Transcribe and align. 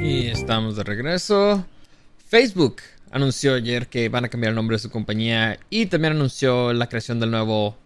Y 0.00 0.28
estamos 0.28 0.76
de 0.76 0.84
regreso. 0.84 1.64
Facebook 2.28 2.76
anunció 3.10 3.54
ayer 3.54 3.88
que 3.88 4.08
van 4.08 4.24
a 4.24 4.28
cambiar 4.28 4.50
el 4.50 4.56
nombre 4.56 4.76
de 4.76 4.80
su 4.80 4.90
compañía 4.90 5.58
y 5.70 5.86
también 5.86 6.14
anunció 6.14 6.72
la 6.72 6.88
creación 6.88 7.20
del 7.20 7.30
nuevo 7.30 7.76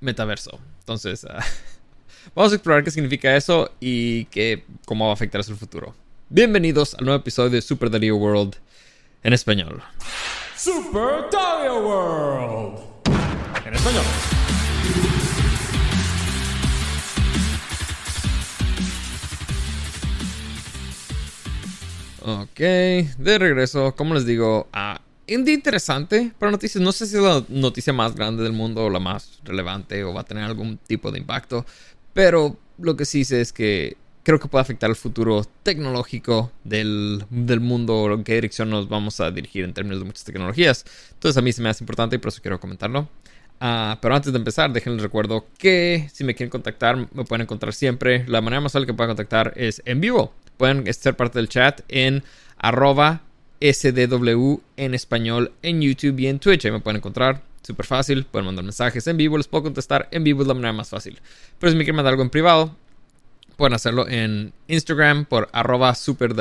metaverso. 0.00 0.58
Entonces, 0.80 1.24
uh, 1.24 1.28
vamos 2.34 2.52
a 2.52 2.54
explorar 2.54 2.84
qué 2.84 2.90
significa 2.90 3.34
eso 3.36 3.72
y 3.80 4.26
qué, 4.26 4.64
cómo 4.86 5.06
va 5.06 5.10
a 5.10 5.14
afectar 5.14 5.40
a 5.40 5.44
su 5.44 5.56
futuro. 5.56 5.94
Bienvenidos 6.28 6.94
al 6.94 7.04
nuevo 7.04 7.20
episodio 7.20 7.50
de 7.50 7.62
Super 7.62 7.90
Dario 7.90 8.16
World 8.16 8.56
en 9.22 9.32
español. 9.32 9.82
Super 10.56 11.30
Dario 11.32 11.80
World 11.80 12.78
en 13.66 13.74
español. 13.74 14.04
Ok, 22.28 22.58
de 22.58 23.38
regreso, 23.38 23.94
como 23.96 24.12
les 24.12 24.26
digo, 24.26 24.68
ah, 24.74 25.00
un 25.30 25.46
día 25.46 25.54
interesante 25.54 26.30
para 26.38 26.52
noticias. 26.52 26.82
No 26.82 26.92
sé 26.92 27.06
si 27.06 27.16
es 27.16 27.22
la 27.22 27.42
noticia 27.48 27.94
más 27.94 28.14
grande 28.14 28.42
del 28.42 28.52
mundo 28.52 28.84
o 28.84 28.90
la 28.90 28.98
más 29.00 29.40
relevante 29.44 30.04
o 30.04 30.12
va 30.12 30.20
a 30.20 30.24
tener 30.24 30.44
algún 30.44 30.76
tipo 30.76 31.10
de 31.10 31.20
impacto, 31.20 31.64
pero 32.12 32.58
lo 32.76 32.96
que 32.96 33.06
sí 33.06 33.24
sé 33.24 33.40
es 33.40 33.50
que 33.54 33.96
creo 34.24 34.38
que 34.38 34.46
puede 34.48 34.60
afectar 34.60 34.90
el 34.90 34.96
futuro 34.96 35.42
tecnológico 35.62 36.52
del, 36.64 37.24
del 37.30 37.60
mundo, 37.60 38.12
en 38.12 38.24
qué 38.24 38.34
dirección 38.34 38.68
nos 38.68 38.90
vamos 38.90 39.20
a 39.20 39.30
dirigir 39.30 39.64
en 39.64 39.72
términos 39.72 40.00
de 40.00 40.04
muchas 40.04 40.24
tecnologías. 40.24 40.84
Entonces 41.14 41.38
a 41.38 41.40
mí 41.40 41.50
se 41.52 41.62
me 41.62 41.70
hace 41.70 41.82
importante 41.82 42.16
y 42.16 42.18
por 42.18 42.28
eso 42.28 42.42
quiero 42.42 42.60
comentarlo. 42.60 43.08
Ah, 43.58 43.98
pero 44.02 44.14
antes 44.14 44.34
de 44.34 44.38
empezar, 44.38 44.70
déjenles 44.70 45.02
recuerdo 45.02 45.46
que 45.56 46.10
si 46.12 46.24
me 46.24 46.34
quieren 46.34 46.50
contactar, 46.50 47.08
me 47.10 47.24
pueden 47.24 47.42
encontrar 47.42 47.72
siempre. 47.72 48.26
La 48.28 48.42
manera 48.42 48.60
más 48.60 48.72
fácil 48.72 48.86
que 48.86 48.92
pueden 48.92 49.08
contactar 49.08 49.54
es 49.56 49.80
en 49.86 50.02
vivo. 50.02 50.34
Pueden 50.58 50.92
ser 50.92 51.16
parte 51.16 51.38
del 51.38 51.48
chat 51.48 51.80
en 51.88 52.22
arroba 52.58 53.22
SDW 53.60 54.56
en 54.76 54.94
español 54.94 55.52
en 55.62 55.80
YouTube 55.80 56.20
y 56.20 56.26
en 56.26 56.38
Twitch. 56.38 56.66
Ahí 56.66 56.72
me 56.72 56.80
pueden 56.80 56.98
encontrar. 56.98 57.42
Súper 57.62 57.86
fácil. 57.86 58.26
Pueden 58.26 58.44
mandar 58.44 58.64
mensajes 58.64 59.06
en 59.06 59.16
vivo. 59.16 59.38
Les 59.38 59.48
puedo 59.48 59.64
contestar 59.64 60.08
en 60.10 60.24
vivo. 60.24 60.42
Es 60.42 60.48
la 60.48 60.54
manera 60.54 60.74
más 60.74 60.90
fácil. 60.90 61.18
Pero 61.58 61.70
si 61.70 61.76
me 61.78 61.84
quieren 61.84 61.96
mandar 61.96 62.12
algo 62.12 62.22
en 62.22 62.30
privado, 62.30 62.76
pueden 63.58 63.74
hacerlo 63.74 64.08
en 64.08 64.52
Instagram 64.68 65.24
por 65.24 65.48
arroba 65.52 65.92
super 65.96 66.32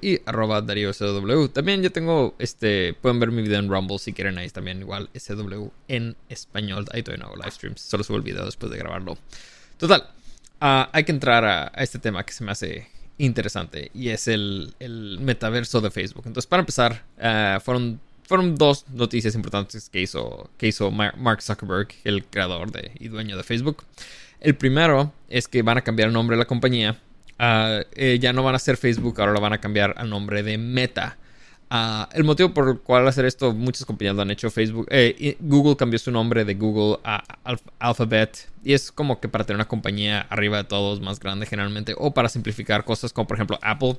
y 0.00 0.20
arroba 0.24 0.62
Darío 0.62 0.94
SW. 0.94 1.48
También 1.48 1.82
yo 1.82 1.92
tengo, 1.92 2.34
este, 2.38 2.94
pueden 2.94 3.20
ver 3.20 3.30
mi 3.30 3.42
video 3.42 3.58
en 3.58 3.68
Rumble 3.68 3.98
si 3.98 4.14
quieren 4.14 4.38
ahí 4.38 4.48
también 4.48 4.80
igual 4.80 5.10
SW 5.14 5.68
en 5.88 6.16
español. 6.30 6.86
Ahí 6.92 7.02
todavía 7.02 7.22
no 7.22 7.30
hago 7.30 7.36
live 7.36 7.50
streams, 7.50 7.82
solo 7.82 8.02
subo 8.02 8.16
el 8.16 8.22
video 8.22 8.46
después 8.46 8.72
de 8.72 8.78
grabarlo. 8.78 9.18
Total, 9.76 10.08
uh, 10.62 10.88
hay 10.90 11.04
que 11.04 11.12
entrar 11.12 11.44
a, 11.44 11.66
este 11.76 11.98
tema 11.98 12.24
que 12.24 12.32
se 12.32 12.42
me 12.42 12.52
hace 12.52 12.88
interesante 13.18 13.90
y 13.94 14.08
es 14.08 14.28
el, 14.28 14.74
el 14.80 15.18
metaverso 15.20 15.80
de 15.80 15.90
Facebook. 15.90 16.24
Entonces 16.26 16.46
para 16.46 16.60
empezar, 16.60 17.04
uh, 17.18 17.60
fueron, 17.60 18.00
fueron 18.24 18.56
dos 18.56 18.86
noticias 18.92 19.34
importantes 19.34 19.88
que 19.88 20.00
hizo, 20.00 20.50
que 20.58 20.68
hizo 20.68 20.90
Mark 20.90 21.42
Zuckerberg, 21.42 21.88
el 22.04 22.24
creador 22.24 22.70
de, 22.72 22.92
y 22.98 23.08
dueño 23.08 23.36
de 23.36 23.42
Facebook. 23.42 23.84
El 24.40 24.56
primero 24.56 25.12
es 25.28 25.48
que 25.48 25.62
van 25.62 25.78
a 25.78 25.82
cambiar 25.82 26.08
el 26.08 26.14
nombre 26.14 26.36
de 26.36 26.40
la 26.40 26.46
compañía. 26.46 26.98
Uh, 27.38 27.82
eh, 27.94 28.18
ya 28.20 28.32
no 28.32 28.42
van 28.42 28.54
a 28.54 28.58
ser 28.58 28.76
Facebook, 28.76 29.20
ahora 29.20 29.32
lo 29.32 29.40
van 29.40 29.52
a 29.52 29.58
cambiar 29.58 29.94
al 29.96 30.08
nombre 30.08 30.42
de 30.42 30.58
Meta. 30.58 31.16
Uh, 31.70 32.06
el 32.12 32.24
motivo 32.24 32.54
por 32.54 32.68
el 32.68 32.78
cual 32.78 33.08
hacer 33.08 33.24
esto, 33.24 33.52
muchas 33.52 33.84
compañías 33.84 34.14
lo 34.14 34.22
han 34.22 34.30
hecho. 34.30 34.50
Facebook, 34.50 34.86
eh, 34.90 35.36
Google 35.40 35.76
cambió 35.76 35.98
su 35.98 36.10
nombre 36.10 36.44
de 36.44 36.54
Google 36.54 36.98
a 37.04 37.22
Alph 37.44 37.62
Alphabet. 37.78 38.48
Y 38.62 38.72
es 38.74 38.92
como 38.92 39.20
que 39.20 39.28
para 39.28 39.44
tener 39.44 39.56
una 39.56 39.68
compañía 39.68 40.20
arriba 40.30 40.58
de 40.58 40.64
todos, 40.64 41.00
más 41.00 41.18
grande 41.18 41.46
generalmente. 41.46 41.94
O 41.98 42.12
para 42.12 42.28
simplificar 42.28 42.84
cosas 42.84 43.12
como 43.12 43.26
por 43.26 43.36
ejemplo 43.36 43.58
Apple. 43.62 43.98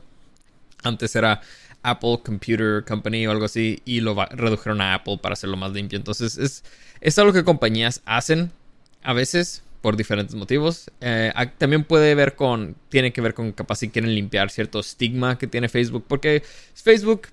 Antes 0.84 1.16
era 1.16 1.42
Apple 1.84 2.20
Computer 2.24 2.84
Company 2.86 3.28
o 3.28 3.32
algo 3.32 3.46
así. 3.46 3.82
Y 3.86 4.00
lo 4.00 4.16
redujeron 4.32 4.82
a 4.82 4.94
Apple 4.94 5.20
para 5.22 5.34
hacerlo 5.34 5.58
más 5.58 5.72
limpio. 5.74 5.98
Entonces 5.98 6.38
es, 6.38 6.64
es 7.02 7.20
algo 7.20 7.34
que 7.34 7.44
compañías 7.44 8.02
hacen 8.06 8.52
a 9.04 9.14
veces 9.14 9.64
por 9.86 9.98
diferentes 9.98 10.34
motivos. 10.34 10.90
Eh, 11.00 11.32
también 11.60 11.84
puede 11.84 12.16
ver 12.16 12.34
con, 12.36 12.76
tiene 12.90 13.14
que 13.14 13.22
ver 13.22 13.36
con 13.36 13.52
capaz 13.52 13.76
si 13.76 13.90
quieren 13.90 14.16
limpiar 14.16 14.50
cierto 14.50 14.80
estigma 14.80 15.38
que 15.38 15.46
tiene 15.46 15.70
Facebook, 15.70 16.06
porque 16.08 16.42
Facebook, 16.74 17.28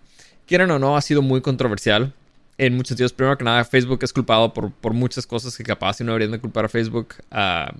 quieran 0.52 0.70
o 0.70 0.78
no, 0.78 0.98
ha 0.98 1.00
sido 1.00 1.22
muy 1.22 1.40
controversial 1.40 2.12
en 2.58 2.76
muchos 2.76 2.88
sentidos. 2.88 3.14
Primero 3.14 3.38
que 3.38 3.44
nada, 3.44 3.64
Facebook 3.64 4.00
es 4.02 4.12
culpado 4.12 4.52
por, 4.52 4.70
por 4.70 4.92
muchas 4.92 5.26
cosas 5.26 5.56
que 5.56 5.64
capaz 5.64 5.94
si 5.94 6.04
no 6.04 6.12
deberían 6.12 6.32
de 6.32 6.40
culpar 6.40 6.66
a 6.66 6.68
Facebook, 6.68 7.14
uh, 7.30 7.74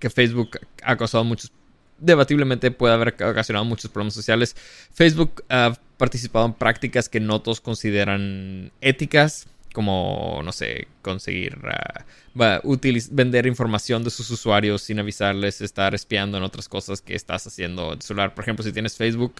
que 0.00 0.10
Facebook 0.10 0.58
ha 0.82 0.96
causado 0.96 1.22
muchos, 1.22 1.52
debatiblemente 1.96 2.72
puede 2.72 2.94
haber 2.94 3.14
ocasionado 3.22 3.64
muchos 3.64 3.88
problemas 3.92 4.14
sociales. 4.14 4.56
Facebook 4.92 5.44
ha 5.48 5.74
participado 5.96 6.46
en 6.46 6.54
prácticas 6.54 7.08
que 7.08 7.20
no 7.20 7.40
todos 7.40 7.60
consideran 7.60 8.72
éticas 8.80 9.46
como, 9.72 10.40
no 10.42 10.50
sé, 10.50 10.88
conseguir 11.02 11.56
uh, 11.56 12.78
vender 13.12 13.46
información 13.46 14.02
de 14.02 14.10
sus 14.10 14.28
usuarios 14.32 14.82
sin 14.82 14.98
avisarles, 14.98 15.60
estar 15.60 15.94
espiando 15.94 16.36
en 16.36 16.42
otras 16.42 16.68
cosas 16.68 17.00
que 17.00 17.14
estás 17.14 17.46
haciendo 17.46 17.92
en 17.92 18.00
tu 18.00 18.06
celular. 18.06 18.34
Por 18.34 18.42
ejemplo, 18.42 18.64
si 18.64 18.72
tienes 18.72 18.96
Facebook 18.96 19.34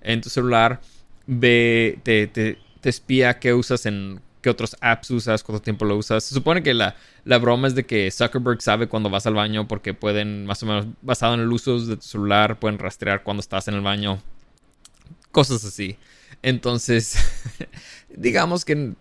en 0.00 0.20
tu 0.20 0.30
celular, 0.30 0.80
ve, 1.26 1.98
te, 2.02 2.26
te, 2.26 2.58
te 2.80 2.88
espía 2.88 3.38
qué 3.38 3.54
usas 3.54 3.86
en 3.86 4.20
qué 4.44 4.50
otros 4.50 4.76
apps 4.82 5.10
usas, 5.10 5.42
cuánto 5.42 5.62
tiempo 5.62 5.86
lo 5.86 5.96
usas. 5.96 6.22
Se 6.22 6.34
supone 6.34 6.62
que 6.62 6.74
la, 6.74 6.96
la, 7.24 7.38
broma 7.38 7.66
es 7.66 7.74
de 7.74 7.86
que 7.86 8.10
Zuckerberg 8.10 8.60
sabe 8.60 8.88
cuando 8.88 9.08
vas 9.08 9.26
al 9.26 9.32
baño 9.32 9.66
porque 9.66 9.94
pueden, 9.94 10.44
más 10.44 10.62
o 10.62 10.66
menos, 10.66 10.86
basado 11.00 11.32
en 11.32 11.40
el 11.40 11.50
uso 11.50 11.80
de 11.80 11.96
tu 11.96 12.02
celular, 12.02 12.58
pueden 12.58 12.78
rastrear 12.78 13.22
cuando 13.22 13.40
estás 13.40 13.68
en 13.68 13.74
el 13.74 13.80
baño. 13.80 14.20
Cosas 15.32 15.64
así. 15.64 15.96
Entonces, 16.42 17.16
digamos 18.14 18.66
que 18.66 18.92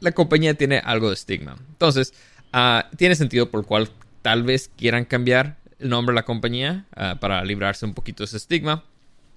la 0.00 0.12
compañía 0.12 0.52
tiene 0.54 0.78
algo 0.78 1.08
de 1.08 1.14
estigma. 1.14 1.56
Entonces, 1.70 2.12
uh, 2.52 2.94
tiene 2.98 3.14
sentido 3.14 3.50
por 3.50 3.60
el 3.60 3.66
cual 3.66 3.88
tal 4.20 4.42
vez 4.42 4.70
quieran 4.76 5.06
cambiar 5.06 5.56
el 5.78 5.88
nombre 5.88 6.12
de 6.12 6.16
la 6.16 6.26
compañía 6.26 6.84
uh, 6.96 7.18
para 7.18 7.42
librarse 7.46 7.86
un 7.86 7.94
poquito 7.94 8.24
de 8.24 8.26
ese 8.26 8.36
estigma. 8.36 8.84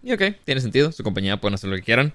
Y 0.05 0.13
ok, 0.13 0.21
tiene 0.45 0.61
sentido, 0.61 0.91
su 0.91 1.03
compañía 1.03 1.41
pueden 1.41 1.55
hacer 1.55 1.69
lo 1.69 1.75
que 1.75 1.81
quieran. 1.81 2.13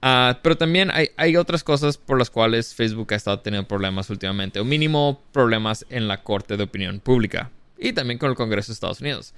Uh, 0.00 0.34
pero 0.42 0.56
también 0.56 0.90
hay, 0.90 1.36
otras 1.36 1.62
cosas 1.62 1.98
por 1.98 2.18
las 2.18 2.30
cuales 2.30 2.74
Facebook 2.74 3.12
ha 3.12 3.16
estado 3.16 3.40
teniendo 3.40 3.68
problemas 3.68 4.08
últimamente, 4.10 4.60
o 4.60 4.64
mínimo 4.64 5.20
problemas 5.32 5.84
en 5.90 6.08
la 6.08 6.22
Corte 6.22 6.56
de 6.56 6.64
Opinión 6.64 7.00
Pública 7.00 7.50
y 7.78 7.92
también 7.92 8.18
con 8.18 8.30
el 8.30 8.36
Congreso 8.36 8.68
de 8.68 8.74
Estados 8.74 9.00
Unidos. 9.00 9.34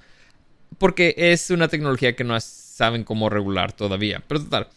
Porque 0.77 1.15
es 1.17 1.49
una 1.49 1.67
tecnología 1.67 2.15
que 2.15 2.23
no 2.23 2.39
saben 2.39 3.03
cómo 3.03 3.29
regular 3.29 3.73
todavía. 3.73 4.23
Pero 4.27 4.43
total, 4.43 4.69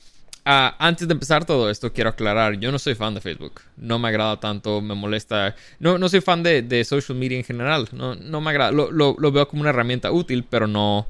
Uh, 0.49 0.73
antes 0.79 1.07
de 1.07 1.13
empezar 1.13 1.45
todo 1.45 1.69
esto, 1.69 1.93
quiero 1.93 2.09
aclarar, 2.09 2.59
yo 2.59 2.73
no 2.73 2.79
soy 2.79 2.95
fan 2.95 3.13
de 3.13 3.21
Facebook. 3.21 3.61
No 3.77 3.99
me 3.99 4.09
agrada 4.09 4.41
tanto, 4.41 4.81
me 4.81 4.95
molesta. 4.95 5.55
No, 5.79 5.99
no 5.99 6.09
soy 6.09 6.23
fan 6.23 6.43
de, 6.43 6.63
de 6.63 6.85
social 6.85 7.19
media 7.19 7.37
en 7.37 7.45
general. 7.45 7.87
No, 7.93 8.15
no 8.15 8.41
me 8.41 8.49
agrada. 8.49 8.73
Lo, 8.73 8.91
lo, 8.91 9.15
lo, 9.19 9.31
veo 9.31 9.47
como 9.47 9.61
una 9.61 9.71
herramienta 9.71 10.11
útil, 10.11 10.47
pero 10.49 10.67
no, 10.67 11.07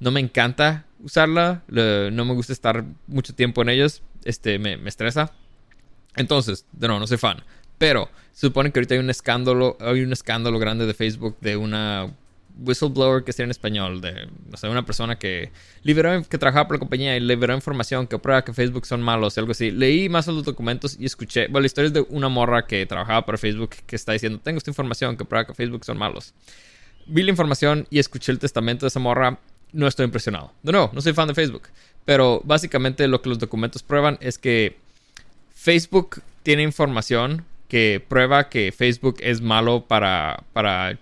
no 0.00 0.10
me 0.10 0.20
encanta 0.20 0.86
usarla. 1.02 1.62
No 1.68 2.24
me 2.24 2.34
gusta 2.34 2.52
estar 2.52 2.84
mucho 3.06 3.34
tiempo 3.34 3.62
en 3.62 3.70
ellos. 3.70 4.02
Este, 4.24 4.58
me, 4.58 4.76
me 4.76 4.88
estresa. 4.88 5.32
Entonces, 6.16 6.66
de 6.72 6.88
nuevo, 6.88 7.00
no 7.00 7.06
soy 7.06 7.18
fan. 7.18 7.42
Pero 7.78 8.08
se 8.32 8.48
supone 8.48 8.72
que 8.72 8.80
ahorita 8.80 8.94
hay 8.94 9.00
un 9.00 9.10
escándalo, 9.10 9.76
hay 9.80 10.02
un 10.02 10.12
escándalo 10.12 10.58
grande 10.58 10.86
de 10.86 10.94
Facebook 10.94 11.36
de 11.40 11.56
una 11.56 12.12
whistleblower 12.60 13.22
que 13.22 13.32
sea 13.32 13.44
en 13.44 13.52
español, 13.52 14.00
de 14.00 14.28
o 14.52 14.56
sea, 14.56 14.68
una 14.70 14.84
persona 14.84 15.16
que 15.16 15.52
liberó, 15.84 16.22
que 16.24 16.38
trabajaba 16.38 16.66
por 16.66 16.76
la 16.76 16.80
compañía 16.80 17.16
y 17.16 17.20
liberó 17.20 17.54
información 17.54 18.06
que 18.06 18.18
prueba 18.18 18.44
que 18.44 18.52
Facebook 18.52 18.84
son 18.84 19.00
malos 19.00 19.38
algo 19.38 19.52
así. 19.52 19.70
Leí 19.70 20.08
más 20.08 20.26
los 20.26 20.44
documentos 20.44 20.96
y 20.98 21.06
escuché, 21.06 21.46
bueno, 21.46 21.60
la 21.60 21.66
historia 21.66 21.86
es 21.86 21.92
de 21.92 22.00
una 22.08 22.28
morra 22.28 22.66
que 22.66 22.84
trabajaba 22.86 23.24
para 23.24 23.38
Facebook 23.38 23.70
que 23.86 23.94
está 23.94 24.12
diciendo, 24.12 24.40
tengo 24.42 24.58
esta 24.58 24.70
información 24.70 25.16
que 25.16 25.24
prueba 25.24 25.46
que 25.46 25.54
Facebook 25.54 25.84
son 25.84 25.98
malos. 25.98 26.34
Vi 27.06 27.22
la 27.22 27.30
información 27.30 27.86
y 27.90 28.00
escuché 28.00 28.32
el 28.32 28.38
testamento 28.38 28.86
de 28.86 28.88
esa 28.88 29.00
morra, 29.00 29.38
no 29.72 29.86
estoy 29.86 30.04
impresionado. 30.04 30.52
De 30.62 30.72
nuevo, 30.72 30.90
no 30.92 31.00
soy 31.00 31.12
fan 31.12 31.28
de 31.28 31.34
Facebook, 31.34 31.68
pero 32.04 32.40
básicamente 32.44 33.06
lo 33.08 33.22
que 33.22 33.28
los 33.28 33.38
documentos 33.38 33.82
prueban 33.82 34.18
es 34.20 34.38
que 34.38 34.76
Facebook 35.52 36.22
tiene 36.42 36.62
información 36.62 37.44
que 37.68 38.02
prueba 38.06 38.48
que 38.48 38.72
Facebook 38.72 39.16
es 39.20 39.40
malo 39.40 39.84
para, 39.86 40.44
para 40.52 40.98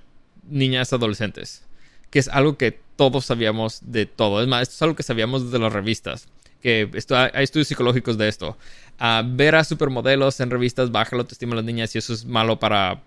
niñas 0.49 0.93
adolescentes. 0.93 1.65
Que 2.11 2.19
es 2.19 2.29
algo 2.29 2.57
que 2.57 2.79
todos 2.97 3.27
sabíamos 3.27 3.81
de 3.83 4.07
todo. 4.07 4.43
Es 4.43 4.49
más, 4.49 4.63
esto 4.63 4.75
es 4.75 4.83
algo 4.83 4.97
que 4.97 5.03
sabíamos 5.03 5.51
de 5.53 5.59
las 5.59 5.73
revistas. 5.73 6.29
Que 6.61 6.91
esto, 6.95 7.17
hay 7.17 7.45
estudios 7.45 7.69
psicológicos 7.69 8.19
de 8.19 8.29
esto. 8.29 8.59
Ah, 8.99 9.23
ver 9.25 9.55
a 9.55 9.65
supermodelos 9.65 10.41
en 10.41 10.51
revistas 10.51 10.91
baja 10.91 11.15
la 11.15 11.23
autoestima 11.23 11.51
de 11.51 11.57
las 11.57 11.65
niñas 11.65 11.95
y 11.95 11.99
eso 11.99 12.13
es 12.13 12.25
malo 12.25 12.59
para, 12.59 13.03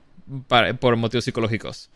por 0.80 0.96
motivos 0.96 1.26
psicológicos. 1.26 1.90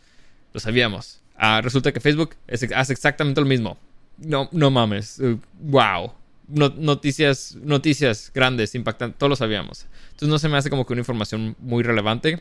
Lo 0.52 0.60
sabíamos. 0.60 1.20
Ah, 1.36 1.60
resulta 1.62 1.92
que 1.92 2.00
Facebook 2.00 2.36
hace 2.46 2.92
exactamente 2.92 3.40
lo 3.40 3.46
mismo. 3.46 3.76
No, 4.18 4.48
no 4.52 4.70
mames. 4.70 5.20
wow. 5.60 6.12
noticias, 6.48 7.56
noticias 7.62 8.30
grandes, 8.34 8.74
impactantes, 8.74 9.18
todos 9.18 9.30
lo 9.30 9.36
sabíamos. 9.36 9.86
Entonces 10.06 10.28
no 10.28 10.38
se 10.38 10.48
me 10.48 10.56
hace 10.56 10.70
como 10.70 10.86
que 10.86 10.92
una 10.92 11.00
información 11.00 11.56
muy 11.58 11.82
relevante. 11.82 12.40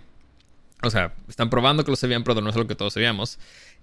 O 0.83 0.89
sea, 0.89 1.13
están 1.29 1.49
probando 1.49 1.83
que 1.83 1.91
lo 1.91 1.95
sabían, 1.95 2.23
pero 2.23 2.39
no 2.41 2.49
es 2.49 2.55
lo 2.55 2.67
que 2.67 2.75
todos 2.75 2.93
sabíamos. 2.93 3.39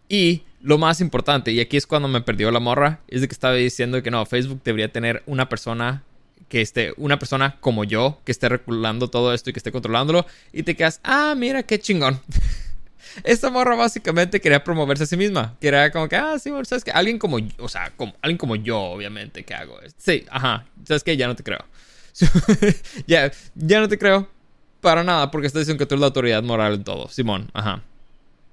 Y 0.08 0.42
lo 0.60 0.76
más 0.76 1.00
importante, 1.00 1.52
y 1.52 1.60
aquí 1.60 1.76
es 1.76 1.86
cuando 1.86 2.08
me 2.08 2.20
perdió 2.20 2.50
la 2.50 2.60
morra, 2.60 3.00
es 3.08 3.20
de 3.20 3.28
que 3.28 3.32
estaba 3.32 3.54
diciendo 3.54 4.02
que 4.02 4.10
no, 4.10 4.26
Facebook 4.26 4.60
debería 4.64 4.92
tener 4.92 5.22
una 5.26 5.48
persona 5.48 6.02
que 6.48 6.60
esté, 6.60 6.92
una 6.96 7.18
persona 7.18 7.56
como 7.60 7.84
yo, 7.84 8.20
que 8.24 8.32
esté 8.32 8.48
regulando 8.48 9.08
todo 9.08 9.32
esto 9.32 9.50
y 9.50 9.52
que 9.52 9.60
esté 9.60 9.70
controlándolo, 9.70 10.26
y 10.52 10.64
te 10.64 10.74
quedas, 10.74 11.00
ah, 11.04 11.34
mira 11.36 11.62
qué 11.62 11.78
chingón. 11.78 12.20
Esta 13.24 13.50
morra 13.50 13.76
básicamente 13.76 14.40
quería 14.40 14.62
promoverse 14.62 15.04
a 15.04 15.06
sí 15.06 15.16
misma. 15.16 15.56
Quería 15.60 15.90
como 15.90 16.08
que, 16.08 16.16
ah, 16.16 16.38
sí, 16.38 16.50
sabes 16.64 16.84
que 16.84 16.90
alguien 16.90 17.18
como, 17.18 17.38
o 17.58 17.68
sea, 17.68 17.92
como, 17.96 18.14
alguien 18.22 18.38
como 18.38 18.56
yo, 18.56 18.78
obviamente, 18.78 19.44
que 19.44 19.54
hago 19.54 19.80
esto. 19.80 19.98
Sí, 20.02 20.24
ajá, 20.30 20.66
sabes 20.84 21.02
que 21.02 21.16
ya 21.16 21.26
no 21.26 21.36
te 21.36 21.42
creo. 21.42 21.64
ya, 23.06 23.30
ya 23.54 23.80
no 23.80 23.88
te 23.88 23.98
creo 23.98 24.28
para 24.80 25.04
nada 25.04 25.30
porque 25.30 25.46
estás 25.46 25.60
diciendo 25.60 25.78
que 25.78 25.86
tú 25.86 25.94
eres 25.94 26.00
la 26.00 26.06
autoridad 26.06 26.42
moral 26.42 26.74
en 26.74 26.84
todo. 26.84 27.08
Simón, 27.08 27.50
ajá. 27.52 27.82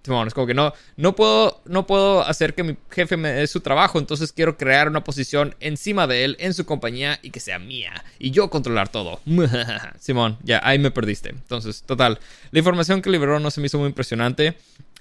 Simón, 0.07 0.25
es 0.25 0.33
como 0.33 0.47
que 0.47 0.53
no, 0.53 0.73
no, 0.95 1.15
puedo, 1.15 1.61
no 1.65 1.85
puedo 1.85 2.21
hacer 2.21 2.55
que 2.55 2.63
mi 2.63 2.77
jefe 2.89 3.17
me 3.17 3.29
dé 3.29 3.45
su 3.45 3.59
trabajo, 3.59 3.99
entonces 3.99 4.31
quiero 4.31 4.57
crear 4.57 4.87
una 4.87 5.03
posición 5.03 5.53
encima 5.59 6.07
de 6.07 6.23
él 6.23 6.37
en 6.39 6.53
su 6.53 6.65
compañía 6.65 7.19
y 7.21 7.31
que 7.31 7.41
sea 7.41 7.59
mía 7.59 8.05
y 8.17 8.31
yo 8.31 8.49
controlar 8.49 8.87
todo. 8.87 9.19
Simón, 9.99 10.37
ya, 10.43 10.61
ahí 10.63 10.79
me 10.79 10.91
perdiste. 10.91 11.31
Entonces, 11.31 11.83
total, 11.83 12.19
la 12.51 12.59
información 12.59 13.01
que 13.01 13.09
liberó 13.09 13.37
no 13.41 13.51
se 13.51 13.59
me 13.59 13.67
hizo 13.67 13.79
muy 13.79 13.87
impresionante 13.87 14.57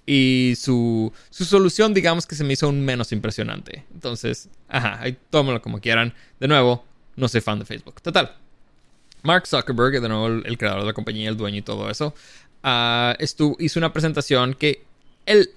y 0.06 0.54
su, 0.58 1.12
su 1.30 1.44
solución, 1.44 1.94
digamos 1.94 2.26
que 2.26 2.34
se 2.34 2.42
me 2.42 2.54
hizo 2.54 2.68
un 2.68 2.84
menos 2.84 3.12
impresionante. 3.12 3.84
Entonces, 3.94 4.48
ajá, 4.68 5.00
ahí 5.00 5.16
tómalo 5.30 5.62
como 5.62 5.80
quieran. 5.80 6.12
De 6.40 6.48
nuevo, 6.48 6.84
no 7.14 7.28
soy 7.28 7.42
fan 7.42 7.60
de 7.60 7.64
Facebook. 7.64 8.02
Total. 8.02 8.34
Mark 9.22 9.46
Zuckerberg, 9.46 10.00
de 10.00 10.08
nuevo 10.08 10.26
el, 10.26 10.58
creador 10.58 10.80
de 10.80 10.86
la 10.86 10.92
compañía, 10.92 11.28
el 11.28 11.36
dueño 11.36 11.58
y 11.58 11.62
todo 11.62 11.90
eso, 11.90 12.12
uh, 12.64 13.56
hizo 13.58 13.78
una 13.78 13.92
presentación 13.92 14.54
que 14.54 14.84
él, 15.26 15.50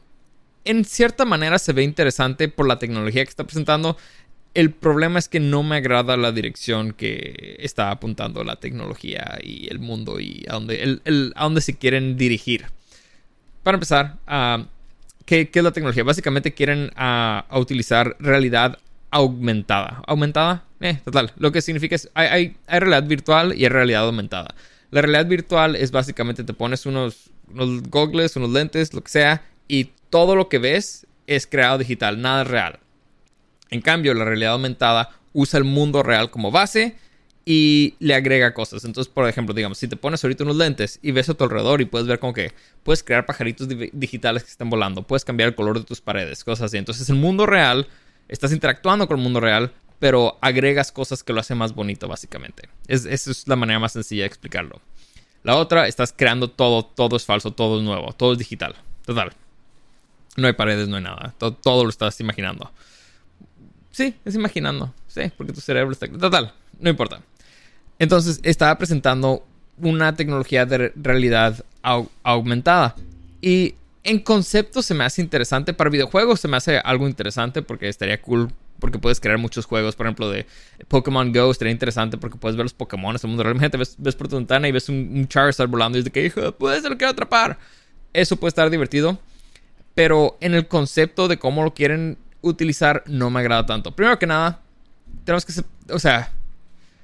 en 0.66 0.86
cierta 0.86 1.26
manera 1.26 1.58
se 1.60 1.74
ve 1.74 1.84
interesante 1.84 2.48
por 2.50 2.68
la 2.68 2.80
tecnología 2.80 3.24
que 3.24 3.30
está 3.30 3.44
presentando. 3.44 3.98
El 4.54 4.72
problema 4.72 5.20
es 5.20 5.30
que 5.30 5.40
no 5.40 5.64
me 5.64 5.78
agrada 5.78 6.18
la 6.18 6.32
dirección 6.32 6.94
que 6.94 7.58
está 7.60 7.92
apuntando 7.92 8.44
la 8.44 8.58
tecnología 8.58 9.38
y 9.42 9.68
el 9.70 9.80
mundo 9.80 10.20
y 10.20 10.46
a 10.50 10.54
dónde, 10.54 11.62
se 11.62 11.78
quieren 11.78 12.18
dirigir. 12.18 12.66
Para 13.64 13.76
empezar, 13.76 14.18
uh, 14.28 14.66
¿qué, 15.26 15.50
es 15.54 15.64
la 15.64 15.72
tecnología? 15.72 16.04
Básicamente 16.04 16.54
quieren 16.54 16.92
uh, 16.98 17.58
utilizar 17.60 18.16
realidad 18.20 18.80
aumentada. 19.12 20.02
¿Aumentada? 20.08 20.66
Eh, 20.82 21.00
total. 21.04 21.32
Lo 21.38 21.52
que 21.52 21.62
significa 21.62 21.96
es, 21.96 22.10
hay, 22.14 22.56
hay, 22.68 22.80
realidad 22.80 23.04
virtual 23.04 23.54
y 23.56 23.64
hay 23.64 23.70
realidad 23.70 24.04
aumentada. 24.06 24.56
La 24.92 25.02
realidad 25.02 25.28
virtual 25.28 25.76
es 25.76 25.92
básicamente 25.92 26.44
te 26.44 26.54
pones 26.54 26.86
unos, 26.86 27.30
unos 27.52 27.84
goggles, 27.84 28.36
unos 28.36 28.50
lentes, 28.50 28.94
lo 28.94 29.04
que 29.04 29.12
sea, 29.12 29.44
y 29.70 29.92
todo 30.10 30.36
lo 30.36 30.50
que 30.50 30.58
ves 30.58 31.08
es 31.28 31.48
creado 31.48 31.78
digital, 31.78 32.22
nada 32.22 32.42
es 32.42 32.48
real. 32.50 32.80
En 33.70 33.82
cambio, 33.82 34.14
la 34.14 34.26
realidad 34.26 34.54
aumentada 34.54 35.12
usa 35.32 35.60
el 35.60 35.64
mundo 35.64 36.04
real 36.04 36.32
como 36.32 36.52
base 36.52 36.98
y 37.46 37.94
le 38.00 38.16
agrega 38.16 38.54
cosas. 38.54 38.84
Entonces, 38.84 39.14
por 39.14 39.30
ejemplo, 39.30 39.54
digamos, 39.54 39.78
si 39.78 39.88
te 39.88 39.96
pones 39.96 40.24
ahorita 40.24 40.44
unos 40.44 40.58
lentes 40.58 41.00
y 41.02 41.12
ves 41.12 41.30
a 41.30 41.36
tu 41.36 41.44
alrededor 41.44 41.82
y 41.82 41.86
puedes 41.86 42.08
ver 42.08 42.20
como 42.20 42.34
que 42.34 42.52
puedes 42.84 43.04
crear 43.04 43.26
pajaritos 43.26 43.68
digitales 43.94 44.44
que 44.44 44.50
están 44.50 44.70
volando, 44.70 45.04
puedes 45.04 45.24
cambiar 45.24 45.50
el 45.50 45.56
color 45.56 45.80
de 45.80 45.86
tus 45.86 46.02
paredes, 46.02 46.44
cosas 46.44 46.66
así. 46.66 46.78
Entonces, 46.78 47.08
el 47.10 47.16
mundo 47.16 47.46
real, 47.46 47.88
estás 48.28 48.52
interactuando 48.52 49.08
con 49.08 49.18
el 49.18 49.24
mundo 49.24 49.40
real, 49.40 49.72
pero 50.00 50.40
agregas 50.42 50.92
cosas 50.92 51.24
que 51.24 51.32
lo 51.32 51.42
hacen 51.42 51.60
más 51.60 51.76
bonito, 51.76 52.08
básicamente. 52.08 52.70
Es, 52.88 53.06
esa 53.06 53.32
es 53.32 53.48
la 53.48 53.56
manera 53.56 53.80
más 53.80 53.92
sencilla 53.92 54.24
de 54.24 54.28
explicarlo. 54.28 54.82
La 55.44 55.56
otra, 55.56 55.88
estás 55.88 56.14
creando 56.16 56.50
todo, 56.50 56.84
todo 56.84 57.16
es 57.16 57.26
falso, 57.26 57.52
todo 57.52 57.78
es 57.78 57.84
nuevo, 57.84 58.14
todo 58.14 58.34
es 58.34 58.40
digital. 58.40 58.76
Total. 59.06 59.32
No 60.40 60.48
hay 60.48 60.54
paredes, 60.54 60.88
no 60.88 60.98
hay 60.98 61.04
nada. 61.04 61.34
Todo, 61.38 61.84
lo 61.84 61.90
estás 61.90 62.20
imaginando. 62.20 62.72
Sí, 63.92 64.16
es 64.26 64.36
imaginando. 64.36 64.94
Sí, 65.08 65.32
porque 65.38 65.54
tu 65.54 65.62
cerebro 65.62 65.92
está... 65.92 66.08
Total, 66.08 66.54
no 66.80 66.90
importa. 66.90 67.22
Entonces, 67.98 68.40
estaba 68.44 68.78
presentando 68.78 69.46
una 69.78 70.16
tecnología 70.16 70.66
de 70.66 70.94
realidad 70.96 71.64
aumentada. 72.24 72.96
Y 73.42 73.76
en 74.04 74.20
concepto 74.20 74.82
se 74.82 74.94
me 74.94 75.04
hace 75.04 75.22
interesante. 75.22 75.74
Para 75.74 75.90
videojuegos 75.90 76.40
se 76.40 76.48
me 76.48 76.58
hace 76.58 76.78
algo 76.80 77.08
interesante 77.08 77.62
porque 77.62 77.90
estaría 77.90 78.22
cool. 78.22 78.52
Porque 78.80 78.98
puedes 78.98 79.20
crear 79.20 79.38
muchos 79.38 79.66
juegos, 79.66 79.98
por 79.98 80.06
ejemplo, 80.06 80.30
de 80.30 80.46
Pokémon 80.88 81.34
Go. 81.34 81.52
Estaría 81.52 81.74
interesante 81.74 82.18
porque 82.18 82.38
puedes 82.38 82.56
ver 82.56 82.64
los 82.66 82.74
Pokémon 82.74 83.14
en 83.14 83.20
el 83.22 83.28
mundo. 83.28 83.44
Realmente 83.44 83.78
ves, 83.78 83.96
ves 83.98 84.16
por 84.16 84.30
tu 84.30 84.38
ventana 84.38 84.70
y 84.70 84.72
ves 84.72 84.88
un, 84.88 85.28
Charizard 85.28 85.68
volando 85.68 85.98
y 85.98 86.00
es 86.00 86.06
de 86.06 86.12
que, 86.12 86.26
hijo, 86.26 86.54
puede 86.54 86.80
ser 86.80 86.92
lo 86.92 86.98
que 86.98 87.06
atrapar. 87.06 87.60
Eso 88.14 88.38
puede 88.38 88.50
estar 88.50 88.70
divertido. 88.70 89.20
Pero 90.00 90.38
en 90.40 90.54
el 90.54 90.66
concepto 90.66 91.28
de 91.28 91.38
cómo 91.40 91.62
lo 91.62 91.74
quieren 91.74 92.18
utilizar, 92.40 93.04
no 93.06 93.30
me 93.30 93.42
agrada 93.42 93.66
tanto. 93.66 93.94
Primero 93.94 94.18
que 94.18 94.28
nada, 94.28 94.62
tenemos 95.26 95.46
que. 95.46 95.52
O 95.92 96.00
sea, 96.00 96.32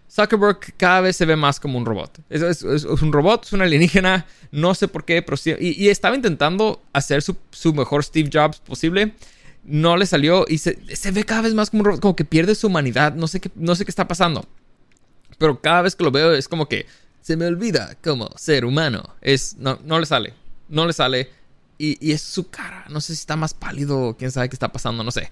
Zuckerberg 0.10 0.60
cada 0.78 1.02
vez 1.02 1.18
se 1.18 1.26
ve 1.26 1.36
más 1.36 1.60
como 1.60 1.78
un 1.78 1.86
robot. 1.86 2.20
Es, 2.30 2.64
un 2.64 3.12
robot, 3.12 3.44
es 3.44 3.52
una 3.52 3.66
alienígena, 3.66 4.26
no 4.54 4.74
sé 4.76 4.88
por 4.88 5.04
qué, 5.04 5.22
pero 5.22 5.36
y, 5.60 5.90
estaba 5.90 6.16
intentando 6.16 6.82
hacer 6.94 7.22
su, 7.22 7.36
mejor 7.74 8.02
Steve 8.02 8.30
Jobs 8.32 8.60
posible. 8.60 9.14
No 9.66 9.98
le 9.98 10.06
salió 10.06 10.46
y 10.48 10.60
se, 10.60 10.78
ve 11.12 11.26
cada 11.26 11.42
vez 11.42 11.54
más 11.54 11.72
como 11.72 11.82
un 11.82 11.86
robot, 11.88 12.00
como 12.00 12.16
que 12.16 12.24
pierde 12.24 12.56
su 12.56 12.68
humanidad. 12.68 13.14
No 13.14 13.28
sé 13.28 13.42
qué, 13.42 13.52
no 13.56 13.76
sé 13.76 13.84
qué 13.84 13.92
está 13.92 14.08
pasando. 14.08 14.46
Pero 15.38 15.60
cada 15.60 15.82
vez 15.82 15.98
que 15.98 16.06
lo 16.06 16.12
veo 16.12 16.32
es 16.32 16.48
como 16.48 16.70
que 16.70 16.86
se 17.20 17.36
me 17.36 17.46
olvida 17.46 17.98
como 18.02 18.30
ser 18.38 18.64
humano. 18.64 19.16
Es, 19.20 19.58
no, 19.58 19.80
no 19.84 20.00
le 20.00 20.06
sale. 20.06 20.34
No 20.70 20.88
le 20.88 20.94
sale. 20.94 21.30
Y, 21.77 22.12
es 22.12 22.22
su 22.22 22.50
cara. 22.50 22.86
No 22.89 23.01
sé 23.01 23.16
si 23.16 23.19
está 23.19 23.36
más 23.36 23.54
pálido. 23.54 24.16
Quién 24.18 24.31
sabe 24.31 24.50
qué 24.50 24.56
está 24.56 24.72
pasando. 24.72 25.04
No 25.04 25.12
sé. 25.12 25.31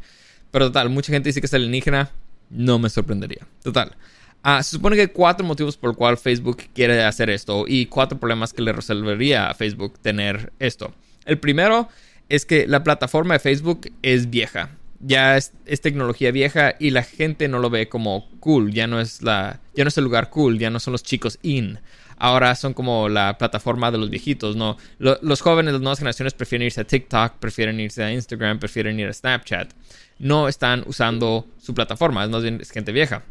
Pero 0.52 0.68
total, 0.68 0.90
mucha 0.90 1.12
gente 1.12 1.30
dice 1.30 1.42
que 1.42 1.48
es 1.48 1.54
alienígena. 1.54 2.12
No 2.50 2.80
me 2.80 2.90
sorprendería. 2.90 3.48
Total. 3.64 3.96
Ah, 4.44 4.62
se 4.62 4.72
supone 4.72 4.96
que 4.96 5.04
hay 5.04 5.08
cuatro 5.08 5.46
motivos 5.46 5.78
por 5.78 5.92
los 5.92 5.98
cuales 5.98 6.20
Facebook 6.20 6.58
quiere 6.74 7.04
hacer 7.04 7.30
esto. 7.30 7.66
Y 7.68 7.86
cuatro 7.88 8.20
problemas 8.20 8.54
que 8.54 8.62
le 8.62 8.74
resolvería 8.74 9.50
a 9.50 9.54
Facebook 9.54 10.00
tener 10.00 10.52
esto. 10.60 10.94
El 11.26 11.40
primero 11.40 11.88
es 12.30 12.46
que 12.46 12.68
la 12.68 12.84
plataforma 12.84 13.36
de 13.36 13.40
Facebook 13.40 13.92
es 14.02 14.30
vieja. 14.30 14.70
Ya 15.00 15.38
es, 15.38 15.54
es, 15.66 15.82
tecnología 15.82 16.32
vieja 16.32 16.76
y 16.80 16.92
la 16.92 17.04
gente 17.04 17.50
no 17.50 17.60
lo 17.60 17.70
ve 17.70 17.90
como 17.90 18.30
cool. 18.40 18.74
Ya 18.74 18.88
no 18.88 19.02
es 19.02 19.22
la. 19.22 19.60
Ya 19.76 19.84
no 19.84 19.90
es 19.90 19.98
el 19.98 20.04
lugar 20.04 20.30
cool. 20.30 20.60
Ya 20.60 20.70
no 20.70 20.80
son 20.80 20.94
los 20.94 21.04
chicos 21.04 21.40
in 21.42 21.80
ahora 22.24 22.56
son 22.56 22.74
como 22.74 23.10
la 23.10 23.38
plataforma 23.38 23.92
de 23.92 23.98
los 23.98 24.10
viejitos, 24.10 24.56
¿no? 24.56 24.78
los 24.98 25.42
jóvenes, 25.42 25.74
las 25.74 25.82
nuevas 25.82 26.00
generaciones 26.00 26.34
prefieren 26.34 26.66
irse 26.66 26.80
a 26.80 26.86
TikTok, 26.86 27.34
prefieren 27.34 27.78
irse 27.82 28.02
a 28.02 28.14
Instagram, 28.14 28.60
prefieren 28.60 28.98
ir 28.98 29.10
a 29.10 29.14
Snapchat. 29.14 29.74
No 30.20 30.48
están 30.48 30.86
usando 30.88 31.46
su 31.62 31.74
plataforma, 31.74 32.24
es 32.24 32.30
más 32.30 32.42
bien 32.42 32.60
es 32.62 32.72
gente 32.72 32.94
vieja. 32.94 33.24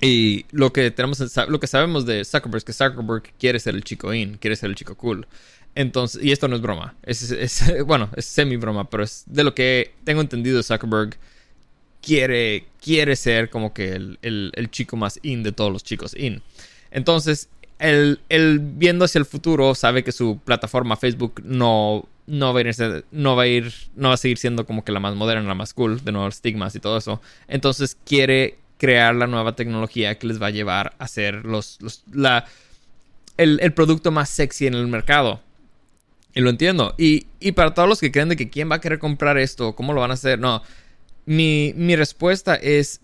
Y 0.00 0.46
lo 0.52 0.72
que 0.72 0.92
tenemos, 0.92 1.20
lo 1.48 1.58
que 1.58 1.66
sabemos 1.66 2.06
de 2.06 2.24
Zuckerberg 2.24 2.58
es 2.58 2.64
que 2.64 2.72
Zuckerberg 2.72 3.32
quiere 3.36 3.58
ser 3.58 3.74
el 3.74 3.82
chico 3.82 4.14
in, 4.14 4.36
quiere 4.36 4.54
ser 4.54 4.70
el 4.70 4.76
chico 4.76 4.94
cool. 4.94 5.26
Entonces, 5.74 6.22
y 6.22 6.30
esto 6.30 6.46
no 6.46 6.54
es 6.54 6.62
broma, 6.62 6.94
es, 7.02 7.64
bueno, 7.84 8.10
es 8.14 8.26
semi 8.26 8.56
broma, 8.56 8.88
pero 8.88 9.02
es 9.02 9.24
de 9.26 9.42
lo 9.42 9.56
que 9.56 9.92
tengo 10.04 10.20
entendido 10.20 10.62
Zuckerberg 10.62 11.16
quiere, 12.00 12.68
quiere 12.80 13.16
ser 13.16 13.50
como 13.50 13.74
que 13.74 13.94
el, 13.94 14.18
el 14.22 14.70
chico 14.70 14.96
más 14.96 15.18
in 15.24 15.42
de 15.42 15.50
todos 15.50 15.72
los 15.72 15.82
chicos 15.82 16.14
in. 16.14 16.42
Entonces, 16.90 17.48
él, 17.78 18.60
viendo 18.60 19.04
hacia 19.04 19.18
el 19.18 19.24
futuro 19.24 19.74
sabe 19.74 20.02
que 20.02 20.12
su 20.12 20.40
plataforma 20.44 20.96
Facebook 20.96 21.40
no, 21.44 22.08
no, 22.26 22.52
va 22.52 22.60
a 22.60 23.46
ir, 23.46 23.72
no 23.94 24.08
va 24.08 24.14
a 24.14 24.18
seguir 24.18 24.38
siendo 24.38 24.66
como 24.66 24.84
que 24.84 24.92
la 24.92 25.00
más 25.00 25.14
moderna, 25.14 25.46
la 25.46 25.54
más 25.54 25.74
cool, 25.74 26.04
de 26.04 26.12
nuevo 26.12 26.28
estigmas 26.28 26.74
y 26.74 26.80
todo 26.80 26.98
eso. 26.98 27.20
Entonces 27.46 27.96
quiere 28.04 28.58
crear 28.78 29.14
la 29.14 29.26
nueva 29.26 29.54
tecnología 29.54 30.18
que 30.18 30.26
les 30.26 30.40
va 30.40 30.46
a 30.48 30.50
llevar 30.50 30.94
a 30.98 31.08
ser 31.08 31.44
los, 31.44 31.78
la, 32.12 32.46
el, 33.36 33.72
producto 33.72 34.10
más 34.10 34.28
sexy 34.28 34.66
en 34.66 34.74
el 34.74 34.86
mercado. 34.88 35.40
Y 36.34 36.40
lo 36.40 36.50
entiendo. 36.50 36.94
Y, 36.98 37.26
para 37.52 37.74
todos 37.74 37.88
los 37.88 38.00
que 38.00 38.12
creen 38.12 38.28
de 38.28 38.36
que 38.36 38.50
quién 38.50 38.70
va 38.70 38.76
a 38.76 38.80
querer 38.80 38.98
comprar 38.98 39.38
esto, 39.38 39.74
cómo 39.74 39.92
lo 39.92 40.00
van 40.00 40.10
a 40.10 40.14
hacer, 40.14 40.38
no. 40.38 40.62
Mi, 41.26 41.72
mi 41.76 41.96
respuesta 41.96 42.54
es, 42.54 43.00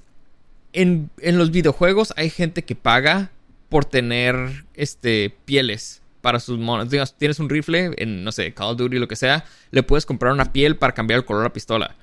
en, 0.72 1.10
en 1.18 1.38
los 1.38 1.50
videojuegos 1.50 2.12
hay 2.16 2.30
gente 2.30 2.64
que 2.64 2.74
paga 2.74 3.30
por 3.74 3.84
tener 3.84 4.66
este, 4.74 5.34
pieles 5.46 6.00
para 6.20 6.38
sus 6.38 6.60
monos. 6.60 6.88
Tienes 7.18 7.40
un 7.40 7.50
rifle 7.50 7.90
en, 7.96 8.22
no 8.22 8.30
sé, 8.30 8.54
Call 8.54 8.68
of 8.68 8.76
Duty, 8.76 9.00
lo 9.00 9.08
que 9.08 9.16
sea, 9.16 9.44
le 9.72 9.82
puedes 9.82 10.06
comprar 10.06 10.32
una 10.32 10.52
piel 10.52 10.76
para 10.76 10.94
cambiar 10.94 11.18
el 11.18 11.24
color 11.24 11.40
a 11.40 11.46
la 11.46 11.52
pistola. 11.52 11.96